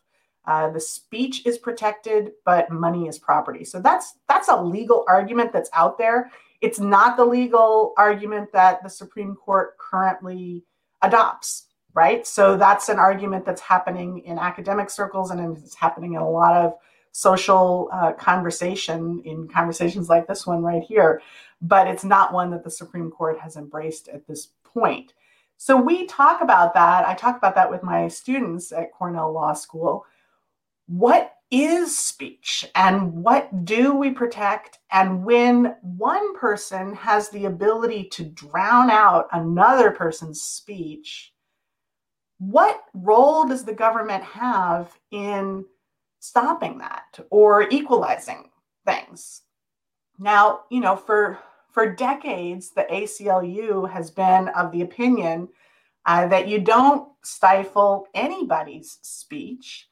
[0.44, 3.64] Uh, the speech is protected, but money is property.
[3.64, 6.30] So that's that's a legal argument that's out there.
[6.66, 10.64] It's not the legal argument that the Supreme Court currently
[11.02, 12.26] adopts, right?
[12.26, 16.56] So that's an argument that's happening in academic circles and it's happening in a lot
[16.56, 16.74] of
[17.12, 21.22] social uh, conversation in conversations like this one right here
[21.62, 25.14] but it's not one that the Supreme Court has embraced at this point.
[25.56, 27.06] So we talk about that.
[27.06, 30.04] I talk about that with my students at Cornell Law School.
[30.86, 34.78] What is speech and what do we protect?
[34.90, 41.32] And when one person has the ability to drown out another person's speech,
[42.38, 45.64] what role does the government have in
[46.18, 48.50] stopping that or equalizing
[48.84, 49.42] things?
[50.18, 51.38] Now, you know, for
[51.70, 55.48] for decades, the ACLU has been of the opinion
[56.06, 59.86] uh, that you don't stifle anybody's speech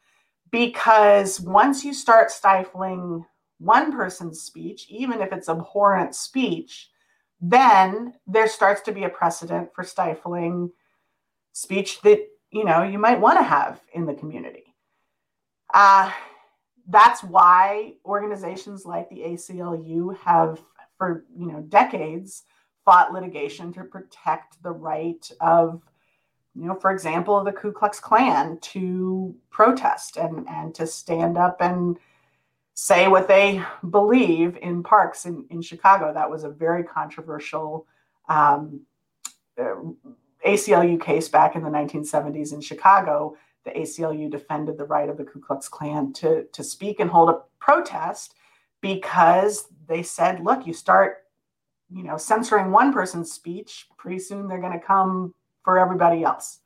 [0.55, 3.27] because once you start stifling
[3.59, 6.91] one person's speech, even if it's abhorrent speech,
[7.41, 10.71] then there starts to be a precedent for stifling
[11.51, 14.77] speech that you know you might want to have in the community.
[15.75, 16.13] Uh,
[16.89, 20.63] that's why organizations like the ACLU have,
[20.97, 22.45] for you know decades,
[22.85, 25.83] fought litigation to protect the right of,
[26.55, 31.61] you know, for example, the Ku Klux Klan to protest and and to stand up
[31.61, 31.97] and
[32.75, 36.13] say what they believe in parks in, in Chicago.
[36.13, 37.87] That was a very controversial
[38.29, 38.81] um,
[39.59, 39.77] uh,
[40.45, 45.25] ACLU case back in the 1970s in Chicago the ACLU defended the right of the
[45.25, 48.35] Ku Klux Klan to, to speak and hold a protest
[48.81, 51.25] because they said, look, you start,
[51.91, 55.35] you know, censoring one person's speech, pretty soon they're going to come
[55.65, 56.61] for everybody else.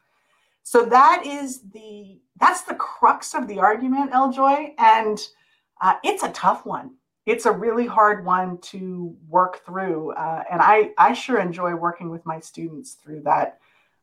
[0.62, 4.30] So that is the that's the crux of the argument, L.
[4.30, 5.18] Joy, and
[5.80, 6.94] uh, it's a tough one.
[7.24, 12.10] It's a really hard one to work through, uh, and I I sure enjoy working
[12.10, 13.58] with my students through that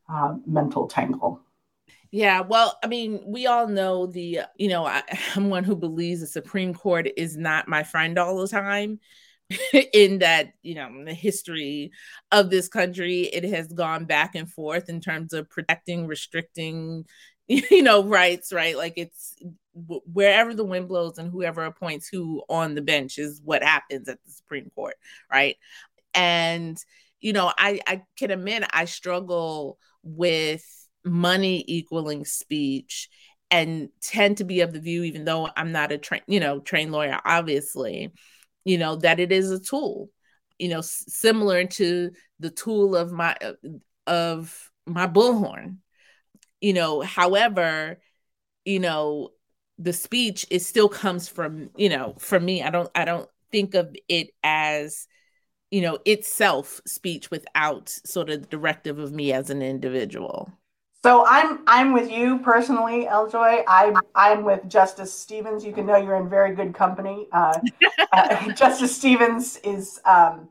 [0.10, 1.42] uh, mental tangle.
[2.12, 5.04] Yeah, well, I mean, we all know the, you know, I,
[5.36, 9.00] I'm one who believes the Supreme Court is not my friend all the time.
[9.94, 11.92] in that, you know, the history
[12.32, 17.06] of this country, it has gone back and forth in terms of protecting, restricting,
[17.48, 18.76] you know, rights, right?
[18.78, 19.36] Like it's
[19.74, 24.18] wherever the wind blows and whoever appoints who on the bench is what happens at
[24.26, 24.96] the Supreme Court,
[25.32, 25.58] right?
[26.14, 26.78] And,
[27.20, 30.64] you know, I, I can admit I struggle with
[31.04, 33.10] money equaling speech
[33.52, 36.60] and tend to be of the view even though i'm not a train you know
[36.60, 38.12] trained lawyer obviously
[38.66, 40.10] you know that it is a tool
[40.60, 43.38] you know s- similar to the tool of my
[44.08, 45.78] of my bullhorn.
[46.62, 48.00] You know however
[48.66, 49.32] you know
[49.80, 52.64] the speech it still comes from you know from me.
[52.64, 55.08] I don't i don't think of it as
[55.72, 60.52] you know itself speech without sort of the directive of me as an individual
[61.06, 63.30] so I'm I'm with you personally, L.
[63.30, 63.64] Joy.
[63.68, 65.64] I'm I'm with Justice Stevens.
[65.64, 67.28] You can know you're in very good company.
[67.32, 67.60] Uh,
[68.12, 70.50] uh, Justice Stevens is um,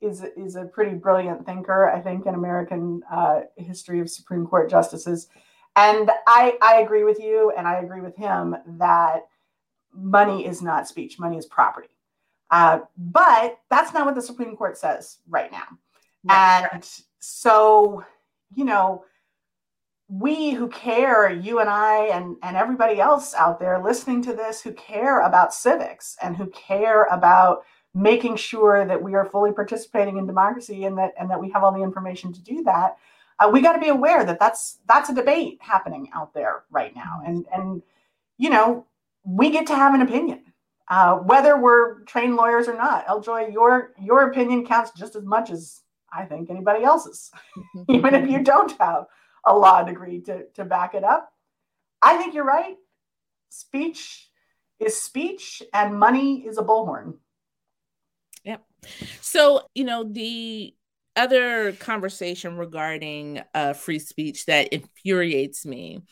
[0.00, 4.70] is is a pretty brilliant thinker, I think, in American uh, history of Supreme Court
[4.70, 5.28] justices.
[5.76, 9.26] And I I agree with you, and I agree with him that
[9.92, 11.18] money is not speech.
[11.18, 11.94] Money is property.
[12.50, 15.66] Uh, but that's not what the Supreme Court says right now.
[16.24, 16.70] Right.
[16.72, 18.02] And so,
[18.54, 19.04] you know
[20.10, 24.60] we who care, you and I, and, and everybody else out there listening to this
[24.60, 27.62] who care about civics and who care about
[27.94, 31.62] making sure that we are fully participating in democracy and that and that we have
[31.62, 32.96] all the information to do that,
[33.38, 36.94] uh, we got to be aware that that's that's a debate happening out there right
[36.94, 37.82] now, and and
[38.36, 38.86] you know
[39.24, 40.42] we get to have an opinion.
[40.88, 43.20] Uh, whether we're trained lawyers or not, L.
[43.20, 47.30] Joy, your your opinion counts just as much as I think anybody else's,
[47.88, 49.06] even if you don't have
[49.46, 51.32] a law degree to, to back it up.
[52.02, 52.76] I think you're right.
[53.50, 54.28] Speech
[54.78, 57.14] is speech and money is a bullhorn.
[58.44, 58.64] Yep.
[59.20, 60.74] So, you know, the
[61.16, 66.02] other conversation regarding uh, free speech that infuriates me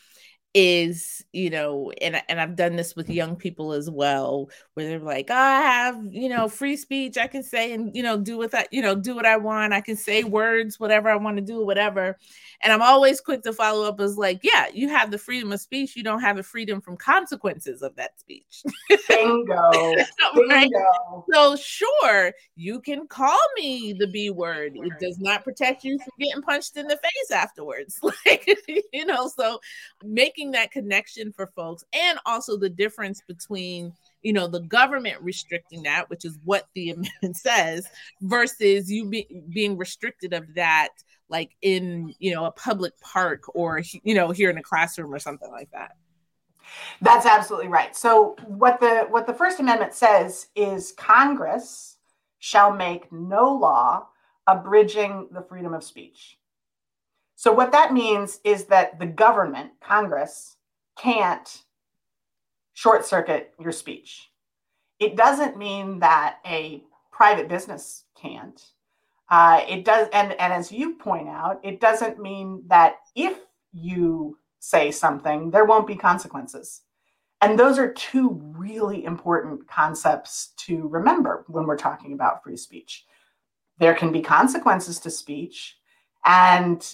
[0.61, 4.99] is you know and and I've done this with young people as well where they're
[4.99, 8.37] like oh, I have you know free speech I can say and you know do
[8.37, 11.37] what I you know do what I want I can say words whatever I want
[11.37, 12.17] to do whatever.
[12.61, 15.61] And I'm always quick to follow up as like yeah you have the freedom of
[15.61, 18.63] speech you don't have the freedom from consequences of that speech.
[19.07, 19.71] Bingo
[20.49, 20.69] right?
[20.69, 21.25] bingo.
[21.31, 26.11] So sure you can call me the B word it does not protect you from
[26.19, 27.97] getting punched in the face afterwards.
[28.25, 28.49] Like
[28.91, 29.59] you know so
[30.03, 35.21] making making that connection for folks and also the difference between you know the government
[35.21, 37.87] restricting that which is what the amendment says
[38.21, 40.89] versus you be, being restricted of that
[41.29, 45.19] like in you know a public park or you know here in a classroom or
[45.19, 45.91] something like that.
[47.01, 47.95] That's absolutely right.
[47.95, 51.97] So what the what the first amendment says is congress
[52.39, 54.07] shall make no law
[54.47, 56.38] abridging the freedom of speech
[57.39, 60.57] so, what that means is that the government, Congress,
[60.97, 61.63] can't
[62.73, 64.29] short circuit your speech.
[64.99, 68.61] It doesn't mean that a private business can't.
[69.29, 73.37] Uh, it does, and, and as you point out, it doesn't mean that if
[73.71, 76.81] you say something, there won't be consequences.
[77.39, 83.05] And those are two really important concepts to remember when we're talking about free speech.
[83.77, 85.77] There can be consequences to speech,
[86.25, 86.85] and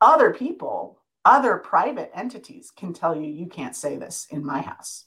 [0.00, 5.06] other people, other private entities can tell you you can't say this in my house.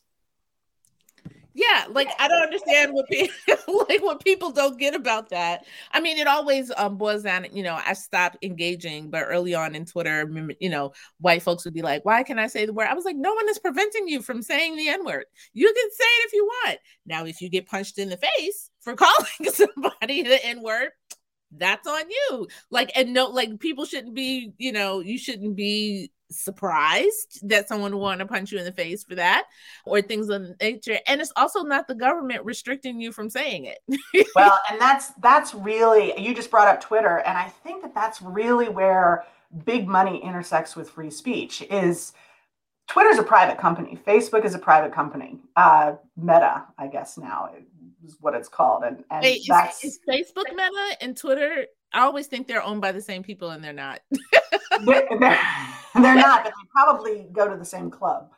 [1.55, 3.35] Yeah, like I don't understand what people
[3.89, 5.65] like what people don't get about that.
[5.91, 7.45] I mean, it always um boils down.
[7.51, 10.27] You know, I stopped engaging, but early on in Twitter,
[10.59, 13.05] you know, white folks would be like, "Why can I say the word?" I was
[13.05, 15.25] like, "No one is preventing you from saying the N word.
[15.53, 16.79] You can say it if you want.
[17.05, 20.89] Now, if you get punched in the face for calling somebody the N word,
[21.57, 22.47] that's on you.
[22.69, 27.97] Like, and no, like people shouldn't be, you know, you shouldn't be surprised that someone
[27.97, 29.45] want to punch you in the face for that
[29.85, 30.99] or things of nature.
[31.07, 34.27] And it's also not the government restricting you from saying it.
[34.35, 38.21] well, and that's that's really you just brought up Twitter, and I think that that's
[38.21, 39.25] really where
[39.65, 42.13] big money intersects with free speech is
[42.89, 43.97] Twitter's a private company.
[44.05, 45.39] Facebook is a private company.
[45.55, 47.49] Uh, Meta, I guess now
[48.05, 48.83] is what it's called.
[48.83, 51.65] And, and Wait, that's is, is Facebook Meta and Twitter.
[51.93, 54.01] I always think they're owned by the same people, and they're not.
[54.85, 58.31] they're, they're, not, but they probably go to the same club.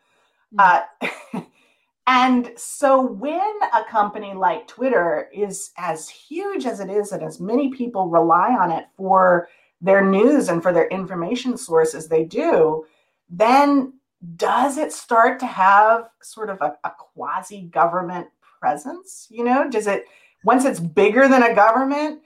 [0.58, 1.38] Mm-hmm.
[1.38, 1.42] Uh,
[2.08, 7.40] and so when a company like Twitter is as huge as it is, and as
[7.40, 9.48] many people rely on it for
[9.82, 12.86] their news and for their information sources, they do
[13.30, 13.94] then
[14.38, 18.28] does it start to have sort of a, a quasi government
[18.66, 19.28] presence?
[19.30, 20.06] You know, does it,
[20.44, 22.22] once it's bigger than a government,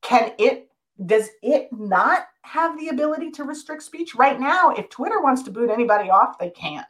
[0.00, 0.70] can it,
[1.04, 4.14] does it not have the ability to restrict speech?
[4.14, 6.84] Right now, if Twitter wants to boot anybody off, they can.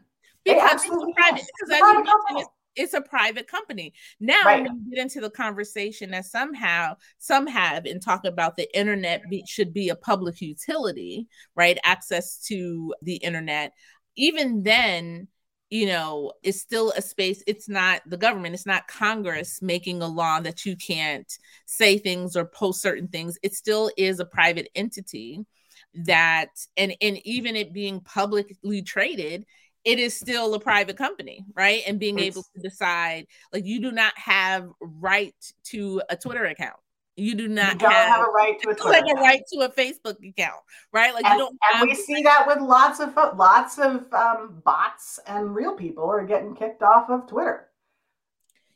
[0.44, 3.92] Because it's private, because as you mentioned, it's a private company.
[4.20, 4.68] Now, right.
[4.90, 9.74] get into the conversation that somehow some have and talk about the internet be, should
[9.74, 11.26] be a public utility,
[11.56, 11.78] right?
[11.84, 13.72] Access to the internet.
[14.16, 15.28] Even then,
[15.72, 17.42] you know, it's still a space.
[17.46, 21.32] It's not the government, it's not Congress making a law that you can't
[21.64, 23.38] say things or post certain things.
[23.42, 25.46] It still is a private entity
[25.94, 29.46] that and and even it being publicly traded
[29.82, 31.82] it is still a private company, right?
[31.86, 36.76] And being able to decide, like, you do not have right to a Twitter account.
[37.16, 39.18] You do not you have, have, a right to a Twitter like account.
[39.18, 40.60] a right to a Facebook account,
[40.92, 41.12] right?
[41.12, 41.58] Like and, you don't.
[41.74, 46.24] And we see that with lots of lots of um, bots and real people are
[46.24, 47.68] getting kicked off of Twitter.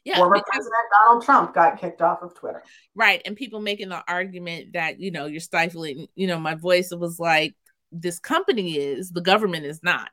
[0.04, 2.62] Yeah, former because, President Donald Trump got kicked off of Twitter.
[2.94, 6.06] Right, and people making the argument that you know you're stifling.
[6.14, 7.54] You know, my voice was like,
[7.90, 10.10] this company is, the government is not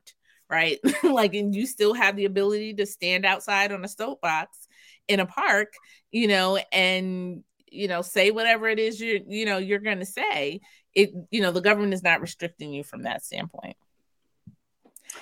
[0.49, 0.79] right?
[1.03, 4.67] like, and you still have the ability to stand outside on a soapbox
[5.07, 5.73] in a park,
[6.11, 7.43] you know, and
[7.73, 10.61] you know, say whatever it is you're, you know, you're going to say.
[10.93, 13.75] It, you know, the government is not restricting you from that standpoint.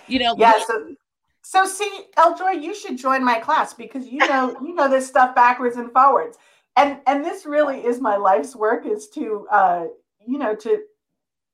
[0.07, 0.59] You know, yeah.
[0.65, 0.95] So,
[1.41, 2.37] so see, L.
[2.37, 5.91] Joy, you should join my class because you know, you know this stuff backwards and
[5.91, 6.37] forwards.
[6.75, 9.85] And and this really is my life's work is to, uh,
[10.25, 10.83] you know, to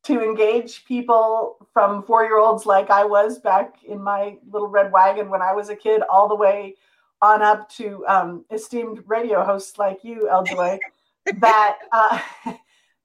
[0.04, 4.92] to engage people from four year olds like I was back in my little red
[4.92, 6.76] wagon when I was a kid, all the way
[7.22, 10.44] on up to um, esteemed radio hosts like you, L.
[10.44, 10.80] Joy,
[11.40, 12.20] that uh,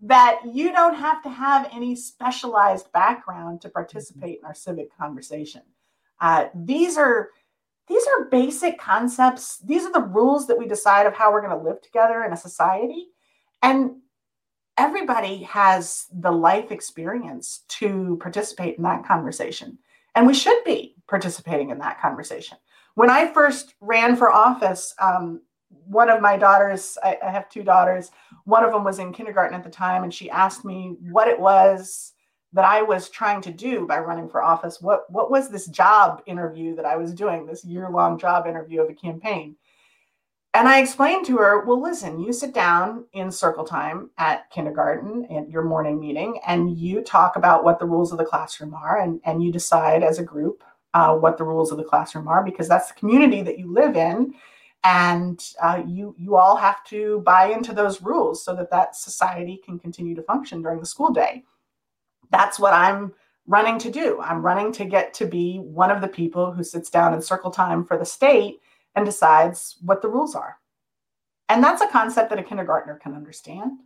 [0.03, 5.63] that you don't have to have any specialized background to participate in our civic conversation.
[6.21, 7.31] Uh, these are
[7.89, 9.59] these are basic concepts.
[9.59, 12.33] These are the rules that we decide of how we're going to live together in
[12.33, 13.09] a society.
[13.61, 13.97] And
[14.79, 19.79] everybody has the life experience to participate in that conversation.
[20.15, 22.59] And we should be participating in that conversation.
[22.95, 25.41] When I first ran for office, um,
[25.87, 28.11] one of my daughters, I, I, have two daughters,
[28.45, 31.39] one of them was in kindergarten at the time, and she asked me what it
[31.39, 32.13] was
[32.53, 34.81] that I was trying to do by running for office.
[34.81, 38.83] What, what was this job interview that I was doing, this year long job interview
[38.83, 39.57] of a campaign?
[40.55, 45.27] And I explained to her, well, listen, you sit down in circle time at kindergarten
[45.35, 49.01] at your morning meeting and you talk about what the rules of the classroom are
[49.01, 50.63] and, and you decide as a group
[50.95, 53.97] uh, what the rules of the classroom are because that's the community that you live
[53.97, 54.35] in.
[54.85, 59.61] And uh, you, you all have to buy into those rules so that that society
[59.65, 61.45] can continue to function during the school day.
[62.31, 63.13] That's what I'm
[63.47, 64.21] running to do.
[64.21, 67.51] I'm running to get to be one of the people who sits down in circle
[67.51, 68.61] time for the state
[68.95, 70.59] and decides what the rules are.
[71.49, 73.79] And that's a concept that a kindergartner can understand.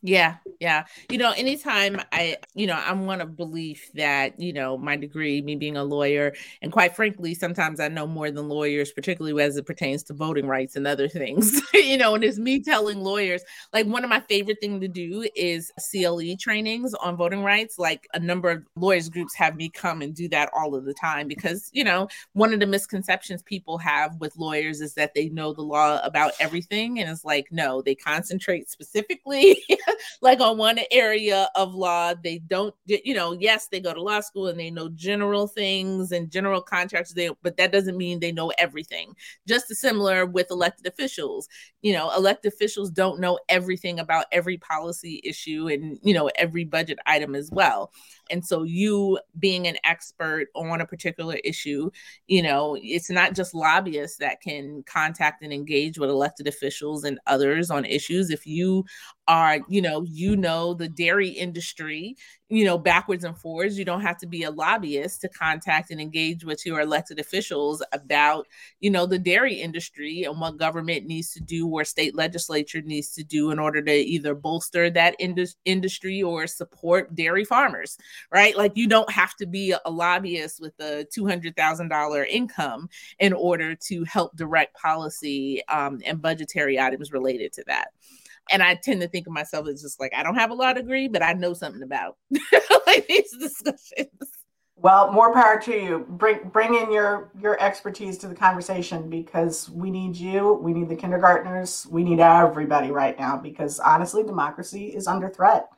[0.00, 0.84] Yeah, yeah.
[1.10, 5.42] You know, anytime I, you know, I'm one of belief that, you know, my degree,
[5.42, 9.56] me being a lawyer, and quite frankly, sometimes I know more than lawyers, particularly as
[9.56, 13.42] it pertains to voting rights and other things, you know, and it's me telling lawyers,
[13.72, 17.76] like one of my favorite thing to do is CLE trainings on voting rights.
[17.76, 20.94] Like a number of lawyers groups have me come and do that all of the
[20.94, 25.28] time because, you know, one of the misconceptions people have with lawyers is that they
[25.28, 27.00] know the law about everything.
[27.00, 29.60] And it's like, no, they concentrate specifically
[30.22, 34.20] like on one area of law they don't you know yes they go to law
[34.20, 38.32] school and they know general things and general contracts they but that doesn't mean they
[38.32, 39.14] know everything.
[39.46, 41.48] Just as similar with elected officials.
[41.82, 46.64] You know elected officials don't know everything about every policy issue and you know every
[46.64, 47.92] budget item as well
[48.30, 51.90] and so you being an expert on a particular issue
[52.26, 57.18] you know it's not just lobbyists that can contact and engage with elected officials and
[57.26, 58.30] others on issues.
[58.30, 58.84] If you
[59.28, 62.16] are you know you know the dairy industry
[62.48, 66.00] you know backwards and forwards you don't have to be a lobbyist to contact and
[66.00, 68.46] engage with your elected officials about
[68.80, 73.12] you know the dairy industry and what government needs to do or state legislature needs
[73.12, 77.98] to do in order to either bolster that indus- industry or support dairy farmers
[78.32, 82.88] right like you don't have to be a lobbyist with a $200000 income
[83.18, 87.88] in order to help direct policy um, and budgetary items related to that
[88.50, 90.72] and I tend to think of myself as just like I don't have a law
[90.72, 92.16] degree, but I know something about
[92.86, 94.08] like these discussions.
[94.80, 96.06] Well, more power to you.
[96.08, 100.54] Bring bring in your your expertise to the conversation because we need you.
[100.62, 101.86] We need the kindergartners.
[101.90, 105.68] We need everybody right now because honestly, democracy is under threat.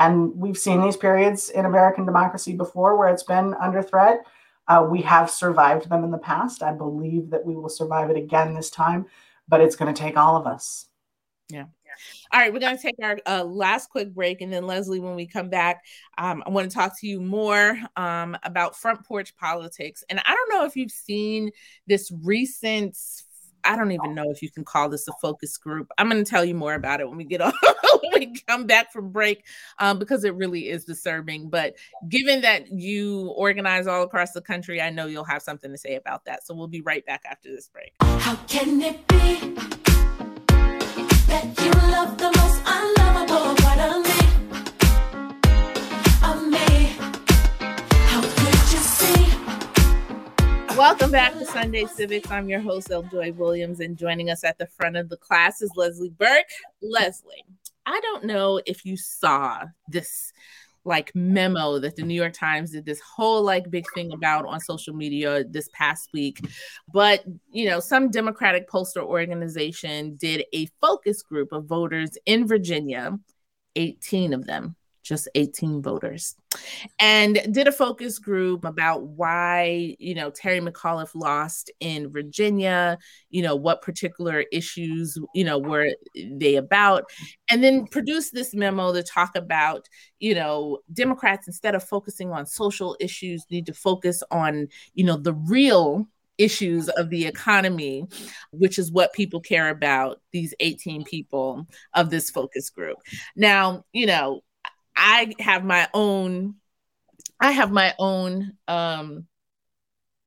[0.00, 4.24] And we've seen these periods in American democracy before where it's been under threat.
[4.66, 6.62] Uh, we have survived them in the past.
[6.62, 9.04] I believe that we will survive it again this time,
[9.46, 10.86] but it's going to take all of us.
[11.50, 11.66] Yeah.
[12.32, 14.40] All right, we're going to take our uh, last quick break.
[14.40, 15.84] And then, Leslie, when we come back,
[16.16, 20.02] um, I want to talk to you more um, about front porch politics.
[20.08, 21.50] And I don't know if you've seen
[21.86, 22.96] this recent
[23.64, 25.90] I don't even know if you can call this a focus group.
[25.98, 27.52] I'm going to tell you more about it when we get on
[28.02, 29.44] when we come back from break,
[29.78, 31.48] um, because it really is disturbing.
[31.48, 31.76] But
[32.08, 35.96] given that you organize all across the country, I know you'll have something to say
[35.96, 36.46] about that.
[36.46, 37.92] So we'll be right back after this break.
[38.00, 39.54] How can it be
[41.26, 43.59] that you love the most unlovable
[50.90, 52.32] Welcome back to Sunday Civics.
[52.32, 53.04] I'm your host, L.
[53.04, 56.50] Joy Williams, and joining us at the front of the class is Leslie Burke.
[56.82, 57.44] Leslie,
[57.86, 60.32] I don't know if you saw this
[60.84, 64.58] like memo that the New York Times did this whole like big thing about on
[64.58, 66.40] social media this past week.
[66.92, 67.22] But,
[67.52, 73.16] you know, some Democratic pollster organization did a focus group of voters in Virginia,
[73.76, 74.74] 18 of them
[75.10, 76.36] just 18 voters
[77.00, 82.96] and did a focus group about why you know terry mcauliffe lost in virginia
[83.28, 87.10] you know what particular issues you know were they about
[87.50, 89.88] and then produced this memo to talk about
[90.20, 95.16] you know democrats instead of focusing on social issues need to focus on you know
[95.16, 96.06] the real
[96.40, 98.06] issues of the economy,
[98.50, 102.96] which is what people care about, these 18 people of this focus group.
[103.36, 104.40] Now, you know,
[105.00, 106.56] I have my own
[107.40, 109.26] I have my own um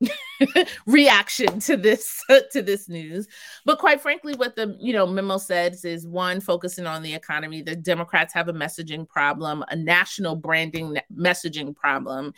[0.87, 2.19] reaction to this
[2.51, 3.27] to this news.
[3.65, 7.61] But quite frankly what the you know memo says is one focusing on the economy
[7.61, 12.33] the democrats have a messaging problem a national branding messaging problem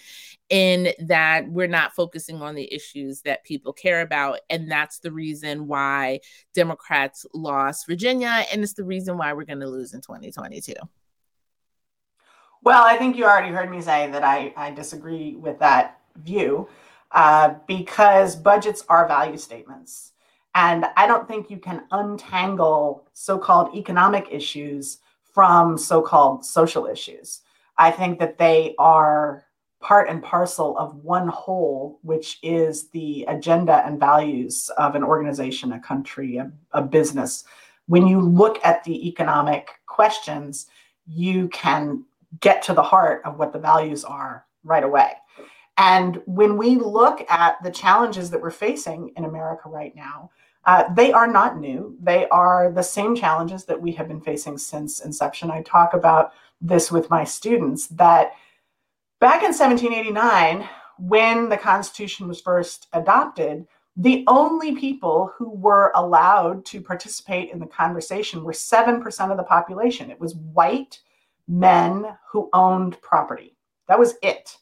[0.49, 4.39] in that we're not focusing on the issues that people care about.
[4.49, 6.19] And that's the reason why
[6.53, 10.73] democrats lost virginia and it's the reason why we're going to lose in 2022
[12.65, 16.67] well, I think you already heard me say that I, I disagree with that view
[17.11, 20.13] uh, because budgets are value statements.
[20.55, 26.87] And I don't think you can untangle so called economic issues from so called social
[26.87, 27.41] issues.
[27.77, 29.45] I think that they are
[29.79, 35.73] part and parcel of one whole, which is the agenda and values of an organization,
[35.73, 37.43] a country, a, a business.
[37.85, 40.65] When you look at the economic questions,
[41.05, 42.03] you can
[42.39, 45.13] get to the heart of what the values are right away.
[45.77, 50.31] And when we look at the challenges that we're facing in America right now,
[50.65, 51.95] uh, they are not new.
[52.01, 55.51] They are the same challenges that we have been facing since inception.
[55.51, 56.31] I talk about
[56.61, 58.31] this with my students that
[59.19, 60.67] back in 1789,
[60.97, 63.67] when the Constitution was first adopted,
[63.97, 69.43] the only people who were allowed to participate in the conversation were 7% of the
[69.43, 70.09] population.
[70.09, 71.01] It was white
[71.47, 73.55] men who owned property.
[73.87, 74.57] That was it.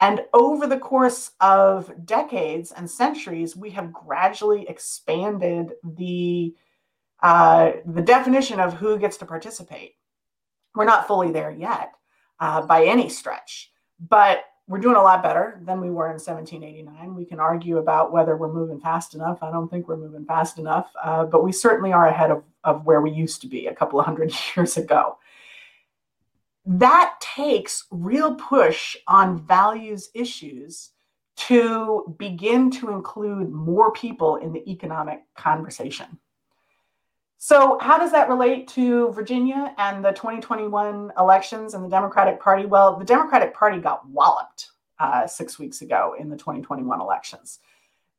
[0.00, 6.56] And over the course of decades and centuries, we have gradually expanded the
[7.22, 9.94] uh, the definition of who gets to participate.
[10.74, 11.92] We're not fully there yet
[12.40, 13.70] uh, by any stretch,
[14.00, 17.14] but we're doing a lot better than we were in 1789.
[17.14, 19.40] We can argue about whether we're moving fast enough.
[19.40, 22.84] I don't think we're moving fast enough, uh, but we certainly are ahead of, of
[22.86, 25.16] where we used to be a couple of hundred years ago
[26.64, 30.90] that takes real push on values issues
[31.34, 36.18] to begin to include more people in the economic conversation.
[37.38, 42.66] So, how does that relate to Virginia and the 2021 elections and the Democratic Party?
[42.66, 44.68] Well, the Democratic Party got walloped
[45.00, 47.58] uh, six weeks ago in the 2021 elections.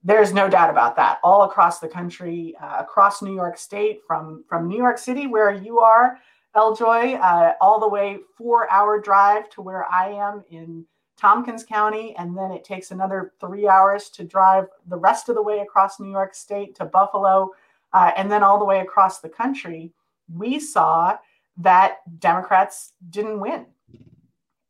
[0.04, 1.20] There's no doubt about that.
[1.24, 5.54] All across the country, uh, across New York State, from, from New York City, where
[5.54, 6.20] you are,
[6.56, 6.76] L.
[6.76, 10.86] Joy, uh, all the way four hour drive to where I am in
[11.18, 12.16] Tompkins County.
[12.18, 16.00] And then it takes another three hours to drive the rest of the way across
[16.00, 17.52] New York State to Buffalo,
[17.94, 19.92] uh, and then all the way across the country.
[20.34, 21.18] We saw
[21.58, 23.66] that Democrats didn't win.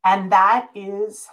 [0.04, 1.28] And that is,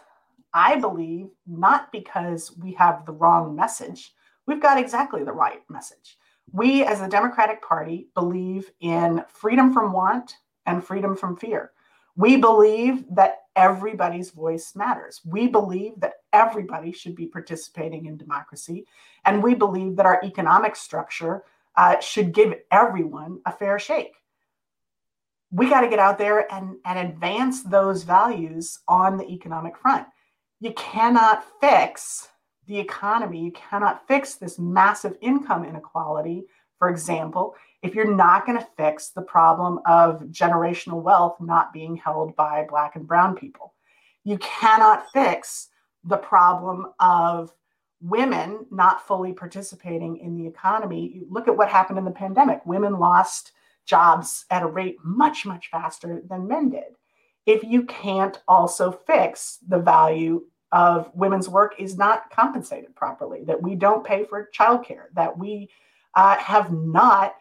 [0.54, 4.14] I believe, not because we have the wrong message.
[4.48, 6.18] We've got exactly the right message.
[6.52, 11.72] We, as the Democratic Party, believe in freedom from want and freedom from fear.
[12.16, 15.22] We believe that everybody's voice matters.
[15.26, 18.86] We believe that everybody should be participating in democracy.
[19.26, 21.44] And we believe that our economic structure
[21.78, 24.14] uh, should give everyone a fair shake.
[25.52, 30.08] we got to get out there and, and advance those values on the economic front.
[30.60, 32.30] You cannot fix
[32.68, 36.46] the economy, you cannot fix this massive income inequality,
[36.78, 41.96] for example, if you're not going to fix the problem of generational wealth not being
[41.96, 43.74] held by Black and Brown people.
[44.24, 45.70] You cannot fix
[46.04, 47.54] the problem of
[48.02, 51.12] women not fully participating in the economy.
[51.14, 52.66] You look at what happened in the pandemic.
[52.66, 53.52] Women lost
[53.86, 56.96] jobs at a rate much, much faster than men did.
[57.46, 63.62] If you can't also fix the value of women's work is not compensated properly, that
[63.62, 65.70] we don't pay for childcare, that we
[66.16, 67.36] uh, have not,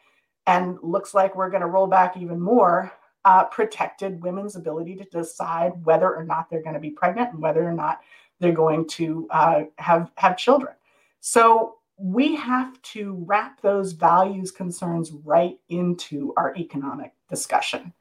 [0.46, 2.92] and looks like we're going to roll back even more,
[3.24, 7.42] uh, protected women's ability to decide whether or not they're going to be pregnant and
[7.42, 8.00] whether or not
[8.40, 10.74] they're going to uh, have have children.
[11.20, 17.92] So we have to wrap those values concerns right into our economic discussion.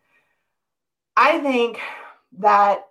[1.18, 1.82] I think
[2.38, 2.88] that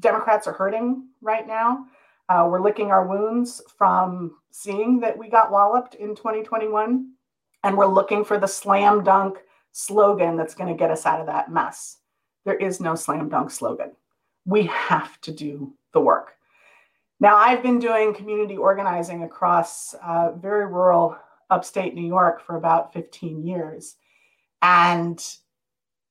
[0.00, 1.86] Democrats are hurting right now.
[2.28, 7.10] Uh, we're licking our wounds from seeing that we got walloped in 2021,
[7.64, 9.38] and we're looking for the slam dunk
[9.72, 11.98] slogan that's going to get us out of that mess.
[12.44, 13.92] There is no slam dunk slogan.
[14.44, 16.32] We have to do the work.
[17.20, 21.16] Now, I've been doing community organizing across uh, very rural
[21.50, 23.96] upstate New York for about 15 years.
[24.60, 25.24] And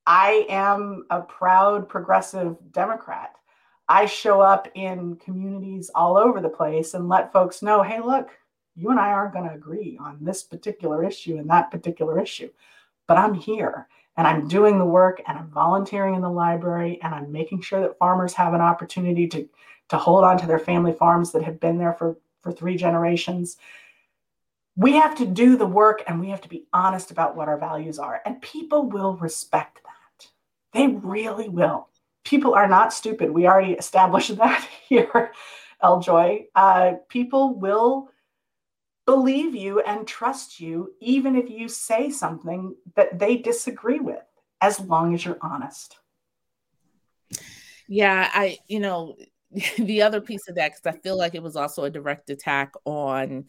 [0.06, 3.34] I am a proud progressive Democrat.
[3.92, 8.30] I show up in communities all over the place and let folks know hey, look,
[8.74, 12.48] you and I aren't going to agree on this particular issue and that particular issue,
[13.06, 17.14] but I'm here and I'm doing the work and I'm volunteering in the library and
[17.14, 19.46] I'm making sure that farmers have an opportunity to
[19.90, 23.58] to hold on to their family farms that have been there for, for three generations.
[24.74, 27.58] We have to do the work and we have to be honest about what our
[27.58, 28.22] values are.
[28.24, 30.28] And people will respect that.
[30.72, 31.88] They really will.
[32.32, 33.30] People are not stupid.
[33.30, 35.32] We already established that here,
[35.82, 36.00] L.
[36.00, 36.46] Joy.
[36.54, 38.08] Uh, people will
[39.04, 44.24] believe you and trust you, even if you say something that they disagree with,
[44.62, 45.98] as long as you're honest.
[47.86, 49.16] Yeah, I, you know,
[49.76, 52.72] the other piece of that, because I feel like it was also a direct attack
[52.86, 53.44] on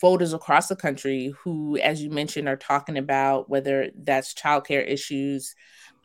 [0.00, 5.56] voters across the country who, as you mentioned, are talking about whether that's childcare issues,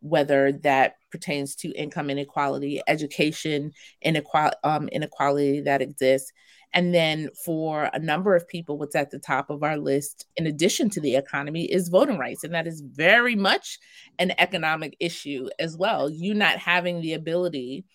[0.02, 6.32] whether that pertains to income inequality, education inequality, um, inequality that exists.
[6.74, 10.46] And then for a number of people, what's at the top of our list, in
[10.46, 12.44] addition to the economy, is voting rights.
[12.44, 13.80] And that is very much
[14.20, 16.10] an economic issue as well.
[16.10, 17.86] You not having the ability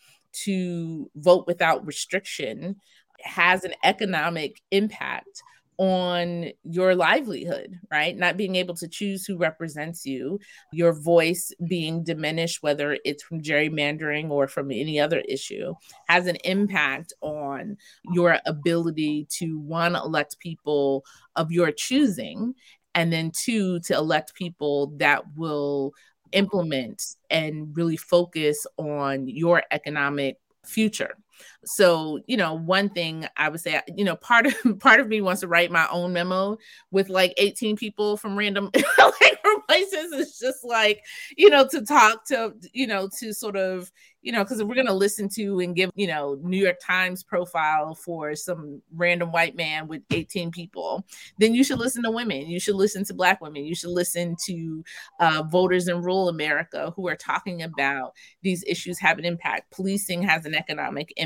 [0.44, 2.76] to vote without restriction
[3.20, 5.42] has an economic impact
[5.78, 8.16] on your livelihood, right?
[8.16, 10.38] Not being able to choose who represents you,
[10.72, 15.74] your voice being diminished, whether it's from gerrymandering or from any other issue,
[16.08, 17.76] has an impact on
[18.12, 21.04] your ability to one, elect people
[21.36, 22.54] of your choosing,
[22.94, 25.92] and then two, to elect people that will
[26.32, 31.16] implement and really focus on your economic future.
[31.64, 35.20] So, you know, one thing I would say, you know, part of part of me
[35.20, 36.58] wants to write my own memo
[36.90, 39.34] with like 18 people from random like
[39.66, 40.12] places.
[40.12, 41.02] It's just like,
[41.36, 43.90] you know, to talk to, you know, to sort of,
[44.22, 47.94] you know, because we're to listen to and give, you know, New York Times profile
[47.94, 51.04] for some random white man with 18 people,
[51.38, 52.48] then you should listen to women.
[52.48, 53.66] You should listen to Black women.
[53.66, 54.84] You should listen to
[55.20, 59.70] uh, voters in rural America who are talking about these issues have an impact.
[59.70, 61.23] Policing has an economic impact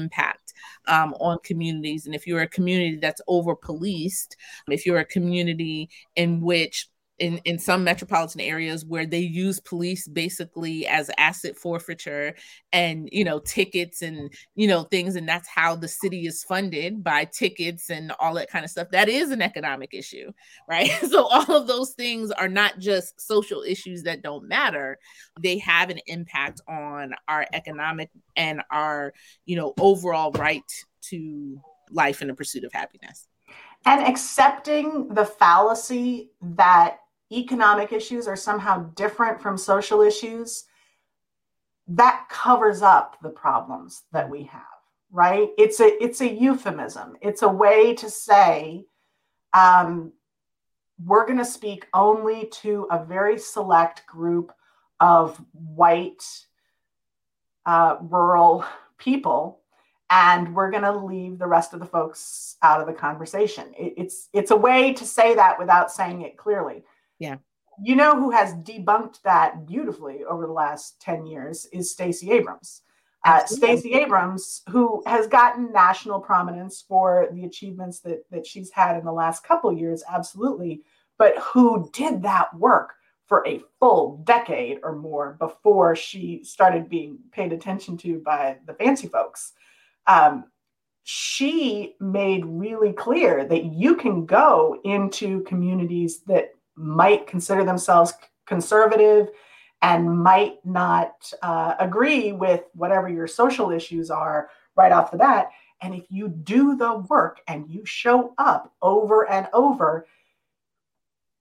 [0.86, 2.06] um, on communities.
[2.06, 4.36] And if you're a community that's over policed,
[4.68, 6.88] if you're a community in which
[7.18, 12.34] in, in some metropolitan areas where they use police basically as asset forfeiture
[12.72, 17.02] and you know tickets and you know things and that's how the city is funded
[17.02, 18.88] by tickets and all that kind of stuff.
[18.92, 20.32] That is an economic issue
[20.68, 20.90] right?
[21.08, 24.98] So all of those things are not just social issues that don't matter.
[25.40, 29.14] They have an impact on our economic and our
[29.46, 30.62] you know overall right
[31.10, 31.60] to
[31.90, 33.26] life and the pursuit of happiness.
[33.86, 36.98] And accepting the fallacy that
[37.30, 40.64] economic issues are somehow different from social issues,
[41.88, 44.62] that covers up the problems that we have,
[45.10, 45.48] right?
[45.56, 47.16] It's a it's a euphemism.
[47.20, 48.84] It's a way to say
[49.54, 50.12] um,
[51.04, 54.52] we're going to speak only to a very select group
[55.00, 56.24] of white
[57.66, 58.64] uh, rural
[58.98, 59.60] people
[60.10, 63.94] and we're going to leave the rest of the folks out of the conversation it,
[63.96, 66.82] it's it's a way to say that without saying it clearly
[67.18, 67.36] yeah.
[67.82, 72.82] You know who has debunked that beautifully over the last 10 years is Stacey Abrams.
[73.24, 78.96] Uh, Stacey Abrams, who has gotten national prominence for the achievements that, that she's had
[78.96, 80.82] in the last couple years, absolutely,
[81.18, 82.94] but who did that work
[83.26, 88.72] for a full decade or more before she started being paid attention to by the
[88.74, 89.52] fancy folks.
[90.06, 90.44] Um,
[91.04, 98.12] she made really clear that you can go into communities that might consider themselves
[98.46, 99.28] conservative
[99.82, 105.50] and might not uh, agree with whatever your social issues are right off the bat.
[105.80, 110.06] And if you do the work and you show up over and over,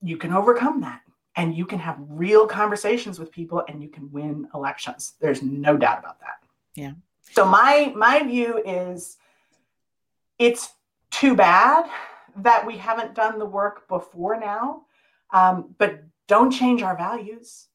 [0.02, 1.02] you can overcome that
[1.36, 5.14] and you can have real conversations with people and you can win elections.
[5.20, 6.44] There's no doubt about that.
[6.76, 6.94] Yeah.
[7.32, 9.18] So my my view is
[10.40, 10.70] it's
[11.10, 11.90] too bad
[12.38, 14.84] that we haven't done the work before now.
[15.32, 17.68] Um, but don't change our values.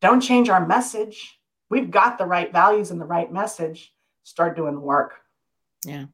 [0.00, 1.38] Don't change our message.
[1.68, 3.92] We've got the right values and the right message.
[4.24, 5.14] Start doing the work.
[5.84, 6.06] Yeah.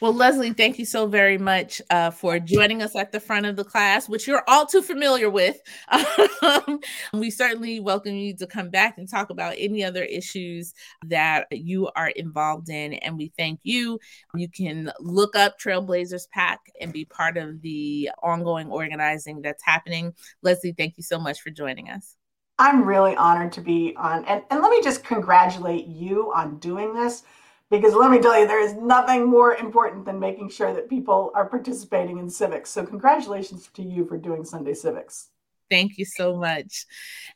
[0.00, 3.56] Well, Leslie, thank you so very much uh, for joining us at the front of
[3.56, 5.60] the class, which you're all too familiar with.
[6.40, 6.80] Um,
[7.12, 10.72] we certainly welcome you to come back and talk about any other issues
[11.06, 12.94] that you are involved in.
[12.94, 13.98] And we thank you.
[14.34, 20.14] You can look up Trailblazers PAC and be part of the ongoing organizing that's happening.
[20.42, 22.14] Leslie, thank you so much for joining us.
[22.58, 24.24] I'm really honored to be on.
[24.26, 27.24] And, and let me just congratulate you on doing this
[27.70, 31.30] because let me tell you, there is nothing more important than making sure that people
[31.34, 32.70] are participating in civics.
[32.70, 35.28] So, congratulations to you for doing Sunday Civics.
[35.70, 36.86] Thank you so much.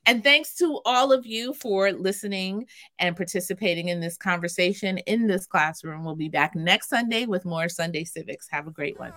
[0.07, 2.67] And thanks to all of you for listening
[2.99, 6.05] and participating in this conversation in this classroom.
[6.05, 8.49] We'll be back next Sunday with more Sunday Civics.
[8.51, 9.13] Have a great one.